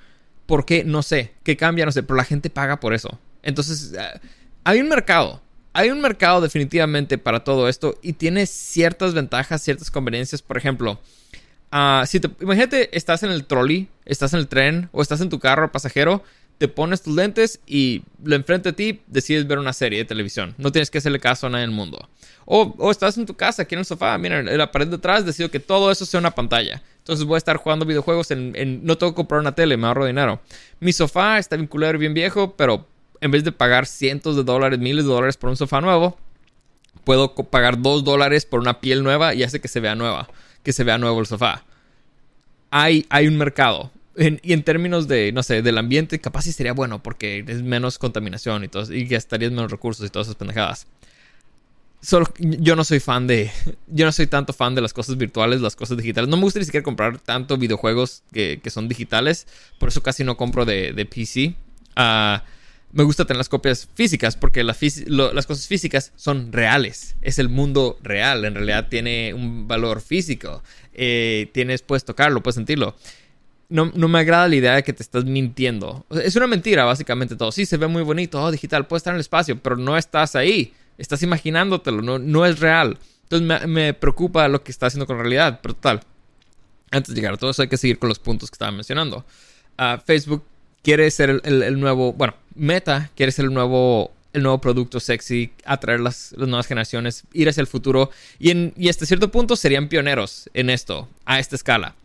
¿Por 0.47 0.65
qué? 0.65 0.83
No 0.83 1.01
sé. 1.01 1.31
¿Qué 1.45 1.55
cambia? 1.55 1.85
No 1.85 1.93
sé. 1.93 2.03
Pero 2.03 2.17
la 2.17 2.25
gente 2.25 2.49
paga 2.49 2.81
por 2.81 2.93
eso. 2.93 3.17
Entonces, 3.41 3.93
eh, 3.97 4.19
hay 4.65 4.81
un 4.81 4.89
mercado. 4.89 5.41
Hay 5.71 5.91
un 5.91 6.01
mercado 6.01 6.41
definitivamente 6.41 7.17
para 7.17 7.45
todo 7.45 7.69
esto 7.69 7.97
y 8.01 8.11
tiene 8.11 8.47
ciertas 8.47 9.13
ventajas, 9.13 9.61
ciertas 9.61 9.89
conveniencias. 9.89 10.41
Por 10.41 10.57
ejemplo, 10.57 10.99
ah, 11.71 12.03
si 12.05 12.19
te, 12.19 12.29
imagínate, 12.41 12.97
estás 12.97 13.23
en 13.23 13.31
el 13.31 13.45
trolley, 13.45 13.87
estás 14.03 14.33
en 14.33 14.41
el 14.41 14.49
tren 14.49 14.89
o 14.91 15.01
estás 15.01 15.21
en 15.21 15.29
tu 15.29 15.39
carro 15.39 15.71
pasajero, 15.71 16.21
te 16.61 16.67
pones 16.67 17.01
tus 17.01 17.15
lentes 17.15 17.59
y 17.65 18.03
lo 18.23 18.35
enfrente 18.35 18.69
a 18.69 18.73
ti 18.73 19.01
decides 19.07 19.47
ver 19.47 19.57
una 19.57 19.73
serie 19.73 19.97
de 19.97 20.05
televisión. 20.05 20.53
No 20.59 20.71
tienes 20.71 20.91
que 20.91 20.99
hacerle 20.99 21.19
caso 21.19 21.47
a 21.47 21.49
nadie 21.49 21.63
en 21.63 21.71
el 21.71 21.75
mundo. 21.75 22.07
O, 22.45 22.91
estás 22.91 23.17
en 23.17 23.25
tu 23.25 23.33
casa, 23.33 23.63
aquí 23.63 23.73
en 23.73 23.79
el 23.79 23.85
sofá, 23.85 24.15
mira, 24.19 24.41
en 24.41 24.57
la 24.59 24.71
pared 24.71 24.85
de 24.85 24.97
atrás, 24.97 25.25
decido 25.25 25.49
que 25.49 25.59
todo 25.59 25.89
eso 25.89 26.05
sea 26.05 26.19
una 26.19 26.29
pantalla. 26.29 26.83
Entonces 26.99 27.25
voy 27.25 27.33
a 27.33 27.37
estar 27.39 27.57
jugando 27.57 27.83
videojuegos 27.83 28.29
en, 28.29 28.85
no 28.85 28.95
tengo 28.95 29.13
que 29.13 29.15
comprar 29.15 29.41
una 29.41 29.55
tele, 29.55 29.75
me 29.75 29.87
ahorro 29.87 30.05
dinero. 30.05 30.39
Mi 30.79 30.93
sofá 30.93 31.39
está 31.39 31.55
vinculado 31.55 31.97
bien 31.97 32.13
viejo, 32.13 32.55
pero 32.55 32.85
en 33.21 33.31
vez 33.31 33.43
de 33.43 33.51
pagar 33.51 33.87
cientos 33.87 34.35
de 34.35 34.43
dólares, 34.43 34.77
miles 34.77 35.05
de 35.05 35.09
dólares 35.09 35.37
por 35.37 35.49
un 35.49 35.57
sofá 35.57 35.81
nuevo, 35.81 36.15
puedo 37.03 37.33
pagar 37.33 37.81
dos 37.81 38.03
dólares 38.03 38.45
por 38.45 38.59
una 38.59 38.81
piel 38.81 39.01
nueva 39.01 39.33
y 39.33 39.41
hace 39.41 39.59
que 39.59 39.67
se 39.67 39.79
vea 39.79 39.95
nueva, 39.95 40.29
que 40.61 40.73
se 40.73 40.83
vea 40.83 40.99
nuevo 40.99 41.21
el 41.21 41.25
sofá. 41.25 41.63
Hay, 42.69 43.07
hay 43.09 43.27
un 43.27 43.39
mercado. 43.39 43.89
Y 44.41 44.53
en 44.53 44.63
términos 44.63 45.07
de, 45.07 45.31
no 45.31 45.43
sé, 45.43 45.61
del 45.61 45.77
ambiente, 45.77 46.19
capaz 46.19 46.43
sí 46.43 46.51
sería 46.51 46.73
bueno 46.73 47.01
porque 47.01 47.43
es 47.47 47.61
menos 47.61 47.97
contaminación 47.97 48.63
y, 48.63 48.67
todo, 48.67 48.91
y 48.93 49.05
gastarías 49.05 49.51
menos 49.51 49.71
recursos 49.71 50.05
y 50.05 50.09
todas 50.09 50.27
esas 50.27 50.37
pendejadas. 50.37 50.87
Solo, 52.01 52.27
yo 52.39 52.75
no 52.75 52.83
soy 52.83 52.99
fan 52.99 53.27
de. 53.27 53.51
Yo 53.87 54.05
no 54.05 54.11
soy 54.11 54.25
tanto 54.25 54.53
fan 54.53 54.73
de 54.73 54.81
las 54.81 54.91
cosas 54.91 55.17
virtuales, 55.17 55.61
las 55.61 55.75
cosas 55.75 55.97
digitales. 55.97 56.29
No 56.29 56.37
me 56.37 56.43
gusta 56.43 56.57
ni 56.57 56.65
siquiera 56.65 56.83
comprar 56.83 57.19
tanto 57.19 57.57
videojuegos 57.57 58.23
que, 58.33 58.59
son 58.71 58.87
digitales. 58.87 59.45
Por 59.77 59.89
eso 59.89 60.01
casi 60.01 60.23
no 60.23 60.35
compro 60.35 60.65
de, 60.65 60.93
de 60.93 61.05
PC. 61.05 61.53
Ah 61.95 62.43
me 62.93 63.03
gusta 63.03 63.25
tener 63.25 63.37
las 63.37 63.49
copias 63.49 63.87
físicas 63.95 64.35
porque 64.35 64.63
las, 64.63 64.79
las 65.07 65.45
cosas 65.45 65.67
físicas 65.67 66.11
son 66.15 66.51
reales. 66.51 67.15
Es 67.21 67.39
el 67.39 67.49
mundo 67.49 67.97
real. 68.03 68.45
En 68.45 68.55
realidad 68.55 68.87
tiene 68.89 69.33
un 69.33 69.67
valor 69.67 70.01
físico. 70.01 70.63
Eh, 70.93 71.49
tienes, 71.53 71.81
puedes 71.81 72.03
tocarlo, 72.03 72.43
puedes 72.43 72.55
sentirlo. 72.55 72.95
No, 73.71 73.85
me 73.85 74.19
agrada 74.19 74.49
la 74.49 74.55
idea 74.55 74.75
de 74.75 74.83
que 74.83 74.91
te 74.91 75.01
estás 75.01 75.23
mintiendo. 75.23 76.05
es 76.09 76.35
una 76.35 76.45
mentira, 76.45 76.83
básicamente 76.83 77.37
todo. 77.37 77.53
Sí, 77.53 77.65
se 77.65 77.77
ve 77.77 77.87
muy 77.87 78.03
bonito, 78.03 78.41
oh, 78.41 78.51
digital, 78.51 78.85
puede 78.85 78.97
estar 78.97 79.11
en 79.11 79.15
el 79.15 79.21
espacio, 79.21 79.57
pero 79.57 79.77
no 79.77 79.97
estás 79.97 80.35
ahí. 80.35 80.73
Estás 80.97 81.23
imaginándotelo, 81.23 82.01
no, 82.01 82.19
no 82.19 82.45
es 82.45 82.59
real. 82.59 82.99
Entonces 83.23 83.69
me, 83.69 83.93
preocupa 83.93 84.49
lo 84.49 84.61
que 84.61 84.71
está 84.71 84.87
haciendo 84.87 85.07
con 85.07 85.17
realidad, 85.17 85.61
pero 85.63 85.73
total. 85.73 86.01
Antes 86.91 87.15
de 87.15 87.21
llegar 87.21 87.35
a 87.35 87.37
todo 87.37 87.51
eso 87.51 87.61
hay 87.61 87.69
que 87.69 87.77
seguir 87.77 87.97
con 87.97 88.09
los 88.09 88.19
puntos 88.19 88.51
que 88.51 88.55
estaba 88.55 88.73
mencionando. 88.73 89.25
Ah, 89.77 90.03
Facebook 90.05 90.43
quiere 90.83 91.09
ser 91.09 91.41
el, 91.45 91.79
nuevo, 91.79 92.11
bueno, 92.11 92.35
Meta 92.55 93.09
quiere 93.15 93.31
ser 93.31 93.45
el 93.45 93.53
nuevo, 93.53 94.11
el 94.33 94.43
nuevo 94.43 94.59
producto 94.59 94.99
sexy, 94.99 95.53
atraer 95.63 96.01
las, 96.01 96.33
las 96.35 96.49
nuevas 96.49 96.67
generaciones, 96.67 97.23
ir 97.31 97.47
hacia 97.47 97.61
el 97.61 97.67
futuro 97.67 98.11
y, 98.37 98.49
en, 98.49 98.73
y 98.75 98.89
hasta 98.89 99.05
cierto 99.05 99.31
punto 99.31 99.55
serían 99.55 99.87
pioneros 99.87 100.49
en 100.53 100.69
esto, 100.69 101.07
a 101.23 101.39
esta 101.39 101.55
escala. 101.55 101.95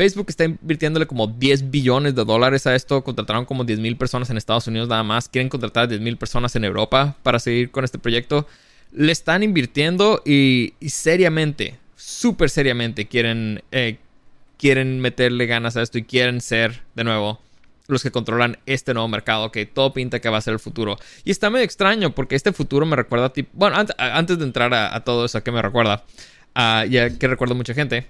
Facebook 0.00 0.30
está 0.30 0.44
invirtiéndole 0.44 1.06
como 1.06 1.26
10 1.26 1.70
billones 1.70 2.14
de 2.14 2.24
dólares 2.24 2.66
a 2.66 2.74
esto. 2.74 3.04
Contrataron 3.04 3.44
como 3.44 3.64
10 3.64 3.80
mil 3.80 3.98
personas 3.98 4.30
en 4.30 4.38
Estados 4.38 4.66
Unidos 4.66 4.88
nada 4.88 5.02
más. 5.02 5.28
Quieren 5.28 5.50
contratar 5.50 5.84
a 5.84 5.86
10 5.88 6.00
mil 6.00 6.16
personas 6.16 6.56
en 6.56 6.64
Europa 6.64 7.18
para 7.22 7.38
seguir 7.38 7.70
con 7.70 7.84
este 7.84 7.98
proyecto. 7.98 8.46
Le 8.92 9.12
están 9.12 9.42
invirtiendo 9.42 10.22
y, 10.24 10.72
seriamente, 10.88 11.78
súper 11.96 12.48
seriamente 12.48 13.08
quieren, 13.08 13.62
eh, 13.72 13.98
quieren 14.56 15.00
meterle 15.00 15.44
ganas 15.44 15.76
a 15.76 15.82
esto 15.82 15.98
y 15.98 16.04
quieren 16.04 16.40
ser 16.40 16.80
de 16.94 17.04
nuevo 17.04 17.38
los 17.86 18.02
que 18.02 18.10
controlan 18.10 18.56
este 18.64 18.94
nuevo 18.94 19.08
mercado, 19.08 19.52
que 19.52 19.66
todo 19.66 19.92
pinta 19.92 20.18
que 20.20 20.30
va 20.30 20.38
a 20.38 20.40
ser 20.40 20.54
el 20.54 20.60
futuro. 20.60 20.96
Y 21.24 21.30
está 21.30 21.50
medio 21.50 21.66
extraño 21.66 22.14
porque 22.14 22.36
este 22.36 22.54
futuro 22.54 22.86
me 22.86 22.96
recuerda 22.96 23.26
a 23.26 23.32
ti. 23.34 23.46
Bueno, 23.52 23.76
antes, 23.98 24.38
de 24.38 24.44
entrar 24.46 24.72
a, 24.72 24.98
todo 25.04 25.26
eso, 25.26 25.36
¿a 25.36 25.44
qué 25.44 25.52
me 25.52 25.60
recuerda? 25.60 26.04
Uh, 26.56 26.88
ya 26.88 27.10
que 27.10 27.28
recuerdo 27.28 27.54
mucha 27.54 27.74
gente, 27.74 28.06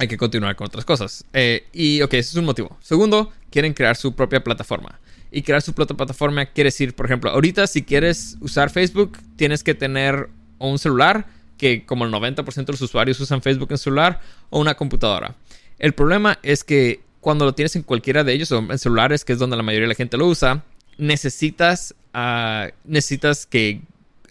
hay 0.00 0.08
que 0.08 0.16
continuar 0.16 0.56
con 0.56 0.66
otras 0.66 0.86
cosas. 0.86 1.26
Eh, 1.34 1.66
y 1.74 2.00
ok, 2.00 2.14
ese 2.14 2.30
es 2.30 2.36
un 2.36 2.46
motivo. 2.46 2.76
Segundo, 2.80 3.30
quieren 3.50 3.74
crear 3.74 3.96
su 3.96 4.14
propia 4.14 4.42
plataforma. 4.42 4.98
Y 5.30 5.42
crear 5.42 5.60
su 5.60 5.74
propia 5.74 5.94
plataforma 5.94 6.46
quiere 6.46 6.68
decir, 6.68 6.94
por 6.94 7.04
ejemplo, 7.04 7.30
ahorita 7.30 7.66
si 7.66 7.82
quieres 7.82 8.38
usar 8.40 8.70
Facebook, 8.70 9.18
tienes 9.36 9.62
que 9.62 9.74
tener 9.74 10.30
un 10.58 10.78
celular, 10.78 11.26
que 11.58 11.84
como 11.84 12.06
el 12.06 12.10
90% 12.10 12.64
de 12.64 12.72
los 12.72 12.80
usuarios 12.80 13.20
usan 13.20 13.42
Facebook 13.42 13.68
en 13.72 13.78
celular, 13.78 14.20
o 14.48 14.58
una 14.58 14.74
computadora. 14.74 15.36
El 15.78 15.92
problema 15.92 16.38
es 16.42 16.64
que 16.64 17.00
cuando 17.20 17.44
lo 17.44 17.54
tienes 17.54 17.76
en 17.76 17.82
cualquiera 17.82 18.24
de 18.24 18.32
ellos 18.32 18.50
o 18.52 18.58
en 18.58 18.78
celulares, 18.78 19.26
que 19.26 19.34
es 19.34 19.38
donde 19.38 19.56
la 19.56 19.62
mayoría 19.62 19.84
de 19.84 19.92
la 19.92 19.94
gente 19.94 20.16
lo 20.16 20.26
usa, 20.26 20.64
necesitas, 20.96 21.94
uh, 22.14 22.70
necesitas 22.84 23.44
que 23.44 23.82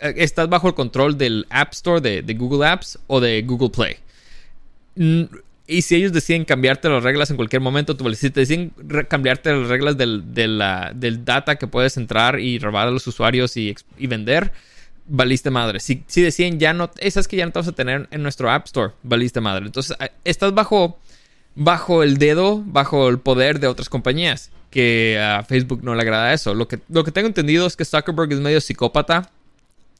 uh, 0.01 0.07
estás 0.15 0.49
bajo 0.49 0.67
el 0.67 0.73
control 0.73 1.15
del 1.15 1.45
App 1.51 1.73
Store 1.73 2.01
de, 2.01 2.33
Google 2.33 2.67
Apps 2.67 2.97
o 3.05 3.19
de 3.19 3.43
Google 3.43 3.69
Play. 3.69 3.97
Y 5.71 5.83
si 5.83 5.95
ellos 5.95 6.11
deciden 6.11 6.45
cambiarte 6.45 6.89
las 6.89 7.03
reglas 7.03 7.29
en 7.29 7.35
cualquier 7.35 7.61
momento, 7.61 7.95
tú, 7.95 8.11
si 8.15 8.31
te 8.31 8.39
deciden 8.39 8.73
cambiarte 9.07 9.53
las 9.53 9.69
reglas 9.69 9.97
del, 9.97 10.33
del, 10.33 11.25
data 11.25 11.57
que 11.57 11.67
puedes 11.67 11.95
entrar 11.95 12.39
y 12.39 12.57
robar 12.57 12.88
a 12.88 12.91
los 12.91 13.05
usuarios 13.05 13.55
y, 13.55 13.75
y 13.97 14.07
vender, 14.07 14.51
valiste 15.05 15.51
madre. 15.51 15.79
Si, 15.79 16.03
si 16.07 16.23
deciden 16.23 16.59
ya 16.59 16.73
no, 16.73 16.89
esas 16.97 17.27
que 17.27 17.38
ya 17.38 17.45
no 17.45 17.51
te 17.51 17.59
vas 17.59 17.67
a 17.67 17.73
tener 17.73 18.07
en 18.09 18.23
nuestro 18.23 18.49
App 18.49 18.65
Store, 18.65 18.93
valiste 19.03 19.41
madre. 19.41 19.67
Entonces, 19.67 19.95
estás 20.23 20.55
bajo 20.55 20.97
bajo 21.53 22.03
el 22.03 22.17
dedo, 22.17 22.63
bajo 22.65 23.09
el 23.09 23.19
poder 23.19 23.59
de 23.59 23.67
otras 23.67 23.89
compañías. 23.89 24.49
Que 24.71 25.19
a 25.19 25.43
Facebook 25.43 25.83
no 25.83 25.93
le 25.95 26.01
agrada 26.01 26.33
eso. 26.33 26.53
Lo 26.53 26.67
que, 26.67 26.79
lo 26.89 27.03
que 27.03 27.11
tengo 27.11 27.27
entendido 27.27 27.67
es 27.67 27.75
que 27.75 27.85
Zuckerberg 27.85 28.31
es 28.31 28.39
medio 28.39 28.61
psicópata. 28.61 29.29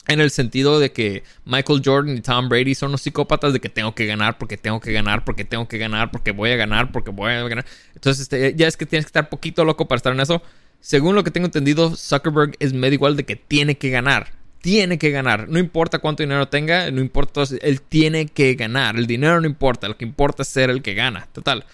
En 0.10 0.20
el 0.20 0.32
sentido 0.32 0.80
de 0.80 0.92
que 0.92 1.24
Michael 1.46 1.82
Jordan 1.86 2.18
y 2.18 2.22
Tom 2.22 2.50
Brady 2.50 2.76
son 2.76 2.92
los 2.92 3.02
psicópatas 3.02 3.54
de 3.54 3.60
que 3.60 3.70
tengo 3.70 3.96
que 3.96 4.06
ganar, 4.06 4.38
porque 4.38 4.58
tengo 4.58 4.80
que 4.80 4.92
ganar, 4.92 5.24
porque 5.24 5.46
tengo 5.46 5.68
que 5.68 5.78
ganar, 5.78 6.12
porque 6.12 6.32
voy 6.32 6.50
a 6.50 6.56
ganar, 6.56 6.92
porque 6.92 7.12
voy 7.12 7.32
a 7.32 7.48
ganar. 7.48 7.66
Entonces, 7.94 8.24
este, 8.24 8.56
ya 8.56 8.68
es 8.68 8.76
que 8.76 8.86
tienes 8.86 9.06
que 9.06 9.10
estar 9.10 9.30
poquito 9.30 9.64
loco 9.64 9.88
para 9.88 9.98
estar 9.98 10.12
en 10.12 10.20
eso. 10.20 10.42
Según 10.82 11.16
lo 11.16 11.24
que 11.24 11.32
tengo 11.32 11.46
entendido, 11.46 11.96
Zuckerberg 11.96 12.56
es 12.60 12.74
medio 12.74 12.96
igual 12.96 13.16
de 13.16 13.26
que 13.26 13.36
tiene 13.36 13.78
que 13.78 13.90
ganar 13.90 14.40
tiene 14.62 14.98
que 14.98 15.12
ganar. 15.12 15.48
No 15.50 15.60
importa 15.60 16.00
cuánto 16.00 16.24
dinero 16.24 16.48
tenga, 16.48 16.92
no 16.92 17.02
importa, 17.02 17.44
él 17.62 17.82
tiene 17.82 18.28
que 18.28 18.56
ganar. 18.56 18.98
El 18.98 19.08
dinero 19.08 19.40
no 19.40 19.48
importa, 19.48 19.88
lo 19.88 19.98
que 19.98 20.06
importa 20.06 20.44
es 20.44 20.50
ser 20.50 20.70
el 20.70 20.82
que 20.82 20.94
gana. 20.94 21.28
Total. 21.32 21.66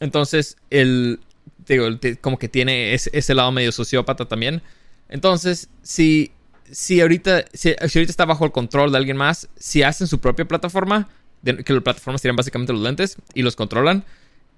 Entonces, 0.00 0.56
él, 0.70 1.20
digo, 1.66 1.86
como 2.20 2.38
que 2.38 2.48
tiene 2.48 2.94
ese, 2.94 3.34
lado 3.34 3.52
medio 3.52 3.72
sociópata 3.72 4.26
también. 4.26 4.62
Entonces, 5.08 5.68
si, 5.82 6.32
si, 6.72 7.00
ahorita, 7.00 7.44
si, 7.52 7.70
ahorita 7.70 8.10
está 8.10 8.24
bajo 8.24 8.44
el 8.44 8.50
control 8.50 8.90
de 8.90 8.98
alguien 8.98 9.16
más, 9.16 9.48
si 9.56 9.82
hacen 9.82 10.06
su 10.06 10.18
propia 10.18 10.46
plataforma, 10.46 11.08
que 11.44 11.72
las 11.72 11.82
plataformas 11.82 12.22
tienen 12.22 12.36
básicamente 12.36 12.72
los 12.72 12.82
lentes 12.82 13.16
y 13.34 13.42
los 13.42 13.54
controlan, 13.54 14.04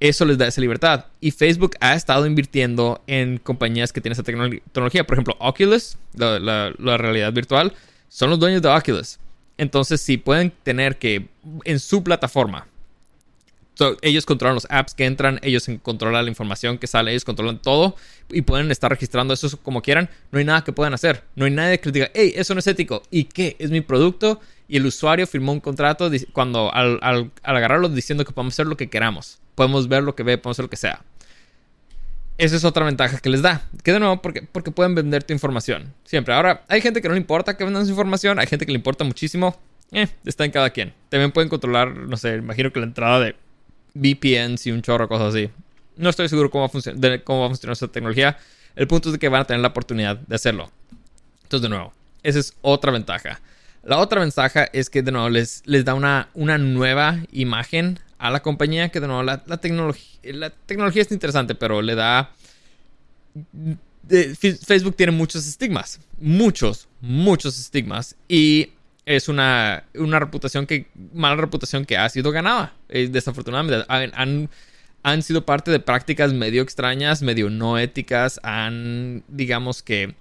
eso 0.00 0.24
les 0.24 0.38
da 0.38 0.46
esa 0.46 0.60
libertad. 0.60 1.06
Y 1.20 1.32
Facebook 1.32 1.76
ha 1.80 1.94
estado 1.94 2.26
invirtiendo 2.26 3.02
en 3.06 3.38
compañías 3.38 3.92
que 3.92 4.00
tienen 4.00 4.14
esa 4.14 4.22
tecnología. 4.22 5.04
Por 5.04 5.14
ejemplo, 5.14 5.36
Oculus, 5.38 5.96
la, 6.14 6.72
realidad 6.78 7.32
virtual, 7.32 7.72
son 8.08 8.30
los 8.30 8.38
dueños 8.38 8.62
de 8.62 8.68
Oculus. 8.68 9.18
Entonces, 9.58 10.00
si 10.00 10.16
pueden 10.16 10.52
tener 10.62 10.98
que 10.98 11.28
en 11.64 11.80
su 11.80 12.02
plataforma, 12.02 12.66
ellos 14.02 14.26
controlan 14.26 14.54
los 14.54 14.66
apps 14.70 14.94
que 14.94 15.04
entran, 15.04 15.40
ellos 15.42 15.68
controlan 15.82 16.24
la 16.24 16.30
información 16.30 16.78
que 16.78 16.86
sale, 16.86 17.10
ellos 17.10 17.24
controlan 17.24 17.60
todo 17.60 17.96
y 18.30 18.42
pueden 18.42 18.70
estar 18.70 18.90
registrando 18.90 19.34
eso 19.34 19.56
como 19.62 19.82
quieran, 19.82 20.08
no 20.30 20.38
hay 20.38 20.44
nada 20.44 20.64
que 20.64 20.72
puedan 20.72 20.94
hacer. 20.94 21.24
No 21.34 21.44
hay 21.44 21.50
nadie 21.50 21.80
que 21.80 21.90
diga, 21.90 22.10
hey, 22.14 22.32
eso 22.36 22.54
no 22.54 22.60
es 22.60 22.66
ético. 22.66 23.02
¿Y 23.10 23.24
qué? 23.24 23.56
Es 23.58 23.70
mi 23.70 23.80
producto 23.80 24.40
y 24.68 24.76
el 24.76 24.86
usuario 24.86 25.26
firmó 25.26 25.52
un 25.52 25.60
contrato 25.60 26.10
cuando 26.32 26.72
al, 26.72 26.98
al 27.02 27.30
agarrarlo 27.42 27.88
diciendo 27.88 28.24
que 28.24 28.32
podemos 28.32 28.54
hacer 28.54 28.66
lo 28.66 28.76
que 28.76 28.88
queramos 28.88 29.38
podemos 29.54 29.88
ver 29.88 30.02
lo 30.02 30.14
que 30.14 30.22
ve, 30.22 30.38
podemos 30.38 30.56
hacer 30.56 30.64
lo 30.64 30.70
que 30.70 30.76
sea. 30.76 31.02
Esa 32.36 32.56
es 32.56 32.64
otra 32.64 32.84
ventaja 32.84 33.18
que 33.18 33.30
les 33.30 33.42
da. 33.42 33.62
Que 33.84 33.92
de 33.92 34.00
nuevo, 34.00 34.20
porque, 34.20 34.42
porque 34.42 34.70
pueden 34.70 34.94
vender 34.94 35.22
tu 35.22 35.32
información. 35.32 35.94
Siempre. 36.04 36.34
Ahora, 36.34 36.64
hay 36.68 36.80
gente 36.80 37.00
que 37.00 37.08
no 37.08 37.14
le 37.14 37.20
importa 37.20 37.56
que 37.56 37.64
vendan 37.64 37.84
su 37.84 37.90
información. 37.90 38.38
Hay 38.40 38.46
gente 38.46 38.66
que 38.66 38.72
le 38.72 38.78
importa 38.78 39.04
muchísimo. 39.04 39.56
Eh, 39.92 40.08
está 40.24 40.44
en 40.44 40.50
cada 40.50 40.70
quien. 40.70 40.92
También 41.10 41.30
pueden 41.30 41.48
controlar, 41.48 41.96
no 41.96 42.16
sé, 42.16 42.34
imagino 42.36 42.72
que 42.72 42.80
la 42.80 42.86
entrada 42.86 43.20
de 43.20 43.36
VPNs 43.94 44.66
y 44.66 44.72
un 44.72 44.82
chorro, 44.82 45.08
cosas 45.08 45.34
así. 45.34 45.50
No 45.96 46.10
estoy 46.10 46.28
seguro 46.28 46.50
cómo 46.50 46.68
va, 46.68 46.92
de 46.92 47.22
cómo 47.22 47.40
va 47.40 47.46
a 47.46 47.48
funcionar 47.50 47.74
esa 47.74 47.88
tecnología. 47.88 48.36
El 48.74 48.88
punto 48.88 49.10
es 49.10 49.18
que 49.18 49.28
van 49.28 49.42
a 49.42 49.44
tener 49.44 49.60
la 49.60 49.68
oportunidad 49.68 50.16
de 50.16 50.34
hacerlo. 50.34 50.70
Entonces, 51.44 51.62
de 51.62 51.68
nuevo, 51.68 51.94
esa 52.22 52.40
es 52.40 52.54
otra 52.62 52.90
ventaja. 52.90 53.40
La 53.84 53.98
otra 53.98 54.20
ventaja 54.20 54.64
es 54.72 54.90
que, 54.90 55.02
de 55.02 55.12
nuevo, 55.12 55.28
les, 55.28 55.62
da 55.84 55.94
una, 55.94 56.28
nueva 56.34 57.18
imagen 57.30 58.00
a 58.18 58.30
la 58.30 58.40
compañía 58.40 58.88
que 58.88 59.00
de 59.00 59.06
nuevo 59.06 59.22
la, 59.22 59.42
la 59.46 59.58
tecnología 59.58 61.02
es 61.02 61.12
interesante 61.12 61.54
pero 61.54 61.82
le 61.82 61.94
da 61.94 62.30
Facebook 64.08 64.96
tiene 64.96 65.12
muchos 65.12 65.46
estigmas 65.46 66.00
muchos 66.18 66.88
muchos 67.00 67.58
estigmas 67.58 68.16
y 68.28 68.70
es 69.06 69.28
una, 69.28 69.84
una 69.94 70.18
reputación 70.18 70.66
que 70.66 70.86
mala 71.12 71.36
reputación 71.36 71.84
que 71.84 71.96
ha 71.96 72.08
sido 72.08 72.30
ganada 72.32 72.72
eh, 72.88 73.08
desafortunadamente 73.10 73.84
han, 73.88 74.48
han 75.04 75.22
sido 75.22 75.44
parte 75.44 75.70
de 75.70 75.80
prácticas 75.80 76.32
medio 76.32 76.62
extrañas, 76.62 77.22
medio 77.22 77.50
no 77.50 77.78
éticas, 77.78 78.40
han, 78.42 79.22
digamos 79.28 79.82
que, 79.82 80.14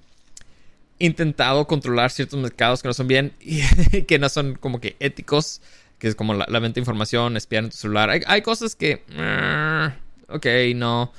intentado 0.99 1.65
controlar 1.67 2.11
ciertos 2.11 2.39
mercados 2.39 2.81
que 2.81 2.89
no 2.89 2.93
son 2.93 3.07
bien 3.07 3.33
y 3.39 3.61
que 4.07 4.19
no 4.19 4.29
son 4.29 4.55
como 4.55 4.79
que 4.79 4.95
éticos, 4.99 5.61
que 5.99 6.09
es 6.09 6.15
como 6.15 6.33
la, 6.33 6.45
venta 6.59 6.75
de 6.75 6.81
información, 6.81 7.37
espiar 7.37 7.63
en 7.63 7.69
tu 7.69 7.77
celular. 7.77 8.09
Hay, 8.09 8.41
cosas 8.41 8.75
que, 8.75 9.03
uh, 9.09 10.35
ok, 10.35 10.45
no, 10.75 11.13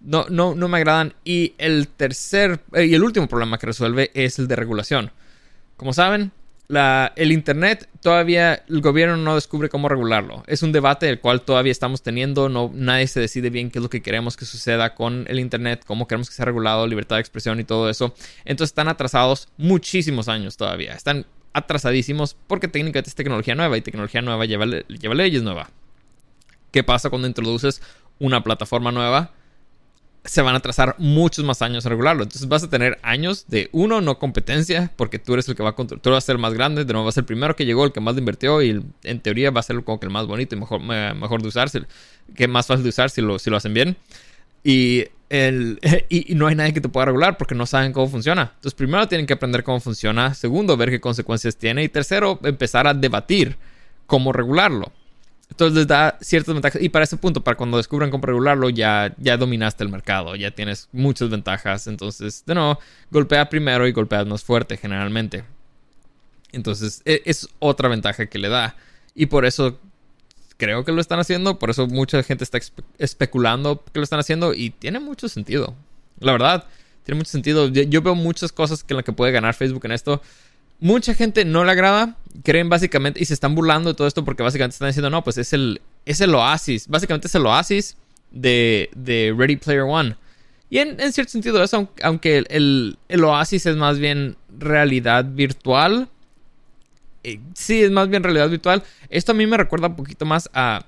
no, 0.00 0.26
no, 0.28 0.54
no 0.54 0.68
me 0.68 0.76
agradan. 0.76 1.14
Y 1.24 1.54
el 1.56 1.88
tercer 1.88 2.60
eh, 2.74 2.84
y 2.84 2.94
el 2.94 3.02
último 3.02 3.26
problema 3.26 3.58
que 3.58 3.66
resuelve 3.66 4.10
es 4.12 4.38
el 4.38 4.48
de 4.48 4.56
regulación. 4.56 5.12
Como 5.78 5.94
saben, 5.94 6.32
la, 6.68 7.14
el 7.16 7.32
Internet 7.32 7.88
todavía 8.02 8.62
el 8.68 8.82
gobierno 8.82 9.16
no 9.16 9.34
descubre 9.34 9.70
cómo 9.70 9.88
regularlo. 9.88 10.44
Es 10.46 10.62
un 10.62 10.70
debate 10.70 11.08
el 11.08 11.18
cual 11.18 11.40
todavía 11.40 11.72
estamos 11.72 12.02
teniendo. 12.02 12.50
No, 12.50 12.70
nadie 12.74 13.06
se 13.06 13.20
decide 13.20 13.48
bien 13.48 13.70
qué 13.70 13.78
es 13.78 13.82
lo 13.82 13.88
que 13.88 14.02
queremos 14.02 14.36
que 14.36 14.44
suceda 14.44 14.94
con 14.94 15.24
el 15.28 15.40
Internet, 15.40 15.82
cómo 15.86 16.06
queremos 16.06 16.28
que 16.28 16.36
sea 16.36 16.44
regulado, 16.44 16.86
libertad 16.86 17.16
de 17.16 17.20
expresión 17.20 17.58
y 17.58 17.64
todo 17.64 17.88
eso. 17.88 18.14
Entonces 18.44 18.70
están 18.70 18.88
atrasados 18.88 19.48
muchísimos 19.56 20.28
años 20.28 20.58
todavía. 20.58 20.92
Están 20.92 21.24
atrasadísimos 21.54 22.36
porque 22.46 22.68
técnicamente 22.68 23.08
es 23.08 23.16
tecnología 23.16 23.54
nueva 23.54 23.76
y 23.78 23.80
tecnología 23.80 24.20
nueva 24.20 24.44
lleva, 24.44 24.66
lleva 24.66 25.14
leyes 25.14 25.42
nuevas. 25.42 25.68
¿Qué 26.70 26.84
pasa 26.84 27.08
cuando 27.08 27.26
introduces 27.26 27.80
una 28.18 28.44
plataforma 28.44 28.92
nueva? 28.92 29.32
Se 30.24 30.42
van 30.42 30.54
a 30.54 30.60
trazar 30.60 30.94
muchos 30.98 31.44
más 31.44 31.62
años 31.62 31.84
en 31.84 31.90
regularlo. 31.90 32.22
Entonces 32.22 32.48
vas 32.48 32.62
a 32.62 32.70
tener 32.70 32.98
años 33.02 33.46
de 33.48 33.68
uno, 33.72 34.00
no 34.00 34.18
competencia, 34.18 34.90
porque 34.96 35.18
tú 35.18 35.34
eres 35.34 35.48
el 35.48 35.56
que 35.56 35.62
va 35.62 35.70
a 35.70 35.74
controlar, 35.74 36.02
tú 36.02 36.10
vas 36.10 36.24
a 36.24 36.26
ser 36.26 36.36
el 36.36 36.42
más 36.42 36.54
grande, 36.54 36.84
de 36.84 36.92
nuevo 36.92 37.04
va 37.04 37.10
a 37.10 37.12
ser 37.12 37.22
el 37.22 37.26
primero 37.26 37.56
que 37.56 37.64
llegó, 37.64 37.84
el 37.84 37.92
que 37.92 38.00
más 38.00 38.14
le 38.14 38.20
invirtió 38.20 38.62
y 38.62 38.82
en 39.04 39.20
teoría 39.20 39.50
va 39.50 39.60
a 39.60 39.62
ser 39.62 39.82
como 39.84 39.98
que 39.98 40.06
el 40.06 40.12
más 40.12 40.26
bonito 40.26 40.54
y 40.54 40.58
mejor, 40.58 40.80
mejor 40.80 41.42
de 41.42 41.48
usar, 41.48 41.70
que 42.34 42.48
más 42.48 42.66
fácil 42.66 42.82
de 42.82 42.90
usar 42.90 43.10
si 43.10 43.20
lo, 43.20 43.38
si 43.38 43.50
lo 43.50 43.56
hacen 43.56 43.74
bien. 43.74 43.96
Y, 44.64 45.06
el, 45.30 45.78
y, 46.08 46.34
no 46.34 46.46
hay 46.46 46.54
nadie 46.54 46.72
que 46.72 46.80
te 46.80 46.88
pueda 46.88 47.06
regular 47.06 47.36
porque 47.36 47.54
no 47.54 47.66
saben 47.66 47.92
cómo 47.92 48.08
funciona. 48.08 48.52
Entonces 48.54 48.74
primero 48.74 49.08
tienen 49.08 49.26
que 49.26 49.34
aprender 49.34 49.62
cómo 49.64 49.80
funciona, 49.80 50.34
segundo 50.34 50.76
ver 50.76 50.90
qué 50.90 51.00
consecuencias 51.00 51.56
tiene 51.56 51.84
y 51.84 51.88
tercero 51.88 52.38
empezar 52.42 52.86
a 52.86 52.94
debatir 52.94 53.56
cómo 54.06 54.32
regularlo. 54.32 54.92
Entonces 55.50 55.76
les 55.76 55.86
da 55.86 56.18
ciertas 56.20 56.54
ventajas. 56.54 56.80
Y 56.82 56.88
para 56.88 57.04
ese 57.04 57.16
punto, 57.16 57.42
para 57.42 57.56
cuando 57.56 57.78
descubran 57.78 58.10
cómo 58.10 58.26
regularlo, 58.26 58.68
ya, 58.70 59.14
ya 59.18 59.36
dominaste 59.36 59.82
el 59.82 59.90
mercado, 59.90 60.36
ya 60.36 60.50
tienes 60.50 60.88
muchas 60.92 61.30
ventajas. 61.30 61.86
Entonces, 61.86 62.44
de 62.46 62.54
nuevo, 62.54 62.78
golpea 63.10 63.48
primero 63.48 63.86
y 63.86 63.92
golpea 63.92 64.24
más 64.24 64.44
fuerte 64.44 64.76
generalmente. 64.76 65.44
Entonces, 66.52 67.02
e, 67.04 67.22
es 67.24 67.48
otra 67.58 67.88
ventaja 67.88 68.26
que 68.26 68.38
le 68.38 68.48
da. 68.48 68.76
Y 69.14 69.26
por 69.26 69.44
eso 69.46 69.78
creo 70.58 70.84
que 70.84 70.92
lo 70.92 71.00
están 71.00 71.18
haciendo. 71.18 71.58
Por 71.58 71.70
eso 71.70 71.86
mucha 71.86 72.22
gente 72.22 72.44
está 72.44 72.58
especulando 72.98 73.82
que 73.92 73.98
lo 73.98 74.04
están 74.04 74.20
haciendo. 74.20 74.54
Y 74.54 74.70
tiene 74.70 75.00
mucho 75.00 75.28
sentido. 75.28 75.74
La 76.20 76.32
verdad, 76.32 76.66
tiene 77.04 77.18
mucho 77.18 77.30
sentido. 77.30 77.68
Yo, 77.68 78.02
veo 78.02 78.14
muchas 78.14 78.52
cosas 78.52 78.84
que 78.84 78.92
en 78.92 78.96
las 78.96 79.04
que 79.04 79.12
puede 79.12 79.32
ganar 79.32 79.54
Facebook 79.54 79.86
en 79.86 79.92
esto 79.92 80.20
mucha 80.80 81.14
gente 81.14 81.44
no 81.44 81.64
le 81.64 81.72
agrada, 81.72 82.16
creen 82.44 82.68
básicamente, 82.68 83.20
y 83.20 83.24
se 83.24 83.34
están 83.34 83.54
burlando 83.54 83.90
de 83.90 83.94
todo 83.94 84.06
esto 84.06 84.24
porque 84.24 84.42
básicamente 84.42 84.74
están 84.74 84.88
diciendo, 84.88 85.10
no, 85.10 85.24
pues 85.24 85.38
es 85.38 85.52
el, 85.52 85.80
es 86.04 86.20
el 86.20 86.34
oasis, 86.34 86.88
básicamente 86.88 87.26
es 87.26 87.34
el 87.34 87.46
oasis 87.46 87.96
de, 88.30 88.90
de 88.94 89.34
Ready 89.36 89.56
Player 89.56 89.82
One. 89.82 90.16
Y 90.70 90.78
en, 90.78 91.12
cierto 91.12 91.32
sentido 91.32 91.62
eso, 91.62 91.90
aunque 92.02 92.44
el, 92.48 92.98
el, 93.08 93.24
oasis 93.24 93.64
es 93.66 93.76
más 93.76 93.98
bien 93.98 94.36
realidad 94.58 95.24
virtual, 95.24 96.08
eh, 97.24 97.40
sí, 97.54 97.82
es 97.82 97.90
más 97.90 98.08
bien 98.08 98.22
realidad 98.22 98.50
virtual, 98.50 98.82
esto 99.08 99.32
a 99.32 99.34
mí 99.34 99.46
me 99.46 99.56
recuerda 99.56 99.88
un 99.88 99.96
poquito 99.96 100.26
más 100.26 100.50
a 100.52 100.84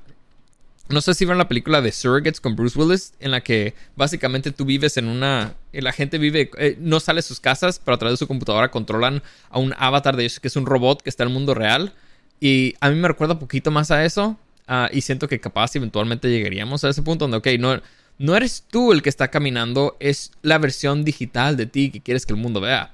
no 0.90 1.00
sé 1.00 1.14
si 1.14 1.24
vieron 1.24 1.38
la 1.38 1.48
película 1.48 1.80
de 1.80 1.92
Surrogates 1.92 2.40
con 2.40 2.56
Bruce 2.56 2.78
Willis, 2.78 3.12
en 3.20 3.30
la 3.30 3.42
que 3.42 3.74
básicamente 3.96 4.50
tú 4.50 4.64
vives 4.64 4.96
en 4.96 5.08
una. 5.08 5.54
La 5.72 5.92
gente 5.92 6.18
vive. 6.18 6.50
Eh, 6.58 6.76
no 6.80 7.00
sale 7.00 7.18
de 7.18 7.22
sus 7.22 7.40
casas, 7.40 7.80
pero 7.84 7.94
a 7.94 7.98
través 7.98 8.14
de 8.14 8.16
su 8.18 8.26
computadora 8.26 8.70
controlan 8.70 9.22
a 9.50 9.58
un 9.58 9.74
avatar 9.78 10.16
de 10.16 10.24
ellos 10.24 10.40
que 10.40 10.48
es 10.48 10.56
un 10.56 10.66
robot 10.66 11.02
que 11.02 11.10
está 11.10 11.22
en 11.22 11.28
el 11.28 11.34
mundo 11.34 11.54
real. 11.54 11.94
Y 12.40 12.74
a 12.80 12.90
mí 12.90 12.96
me 12.96 13.08
recuerda 13.08 13.34
un 13.34 13.40
poquito 13.40 13.70
más 13.70 13.90
a 13.90 14.04
eso. 14.04 14.38
Ah, 14.66 14.88
y 14.92 15.00
siento 15.00 15.28
que 15.28 15.40
capaz 15.40 15.74
eventualmente 15.76 16.30
llegaríamos 16.30 16.84
a 16.84 16.90
ese 16.90 17.02
punto 17.02 17.26
donde, 17.26 17.38
ok, 17.38 17.58
no, 17.58 17.80
no 18.18 18.36
eres 18.36 18.64
tú 18.70 18.92
el 18.92 19.02
que 19.02 19.08
está 19.08 19.28
caminando, 19.28 19.96
es 19.98 20.32
la 20.42 20.58
versión 20.58 21.04
digital 21.04 21.56
de 21.56 21.66
ti 21.66 21.90
que 21.90 22.00
quieres 22.00 22.26
que 22.26 22.32
el 22.32 22.38
mundo 22.38 22.60
vea. 22.60 22.92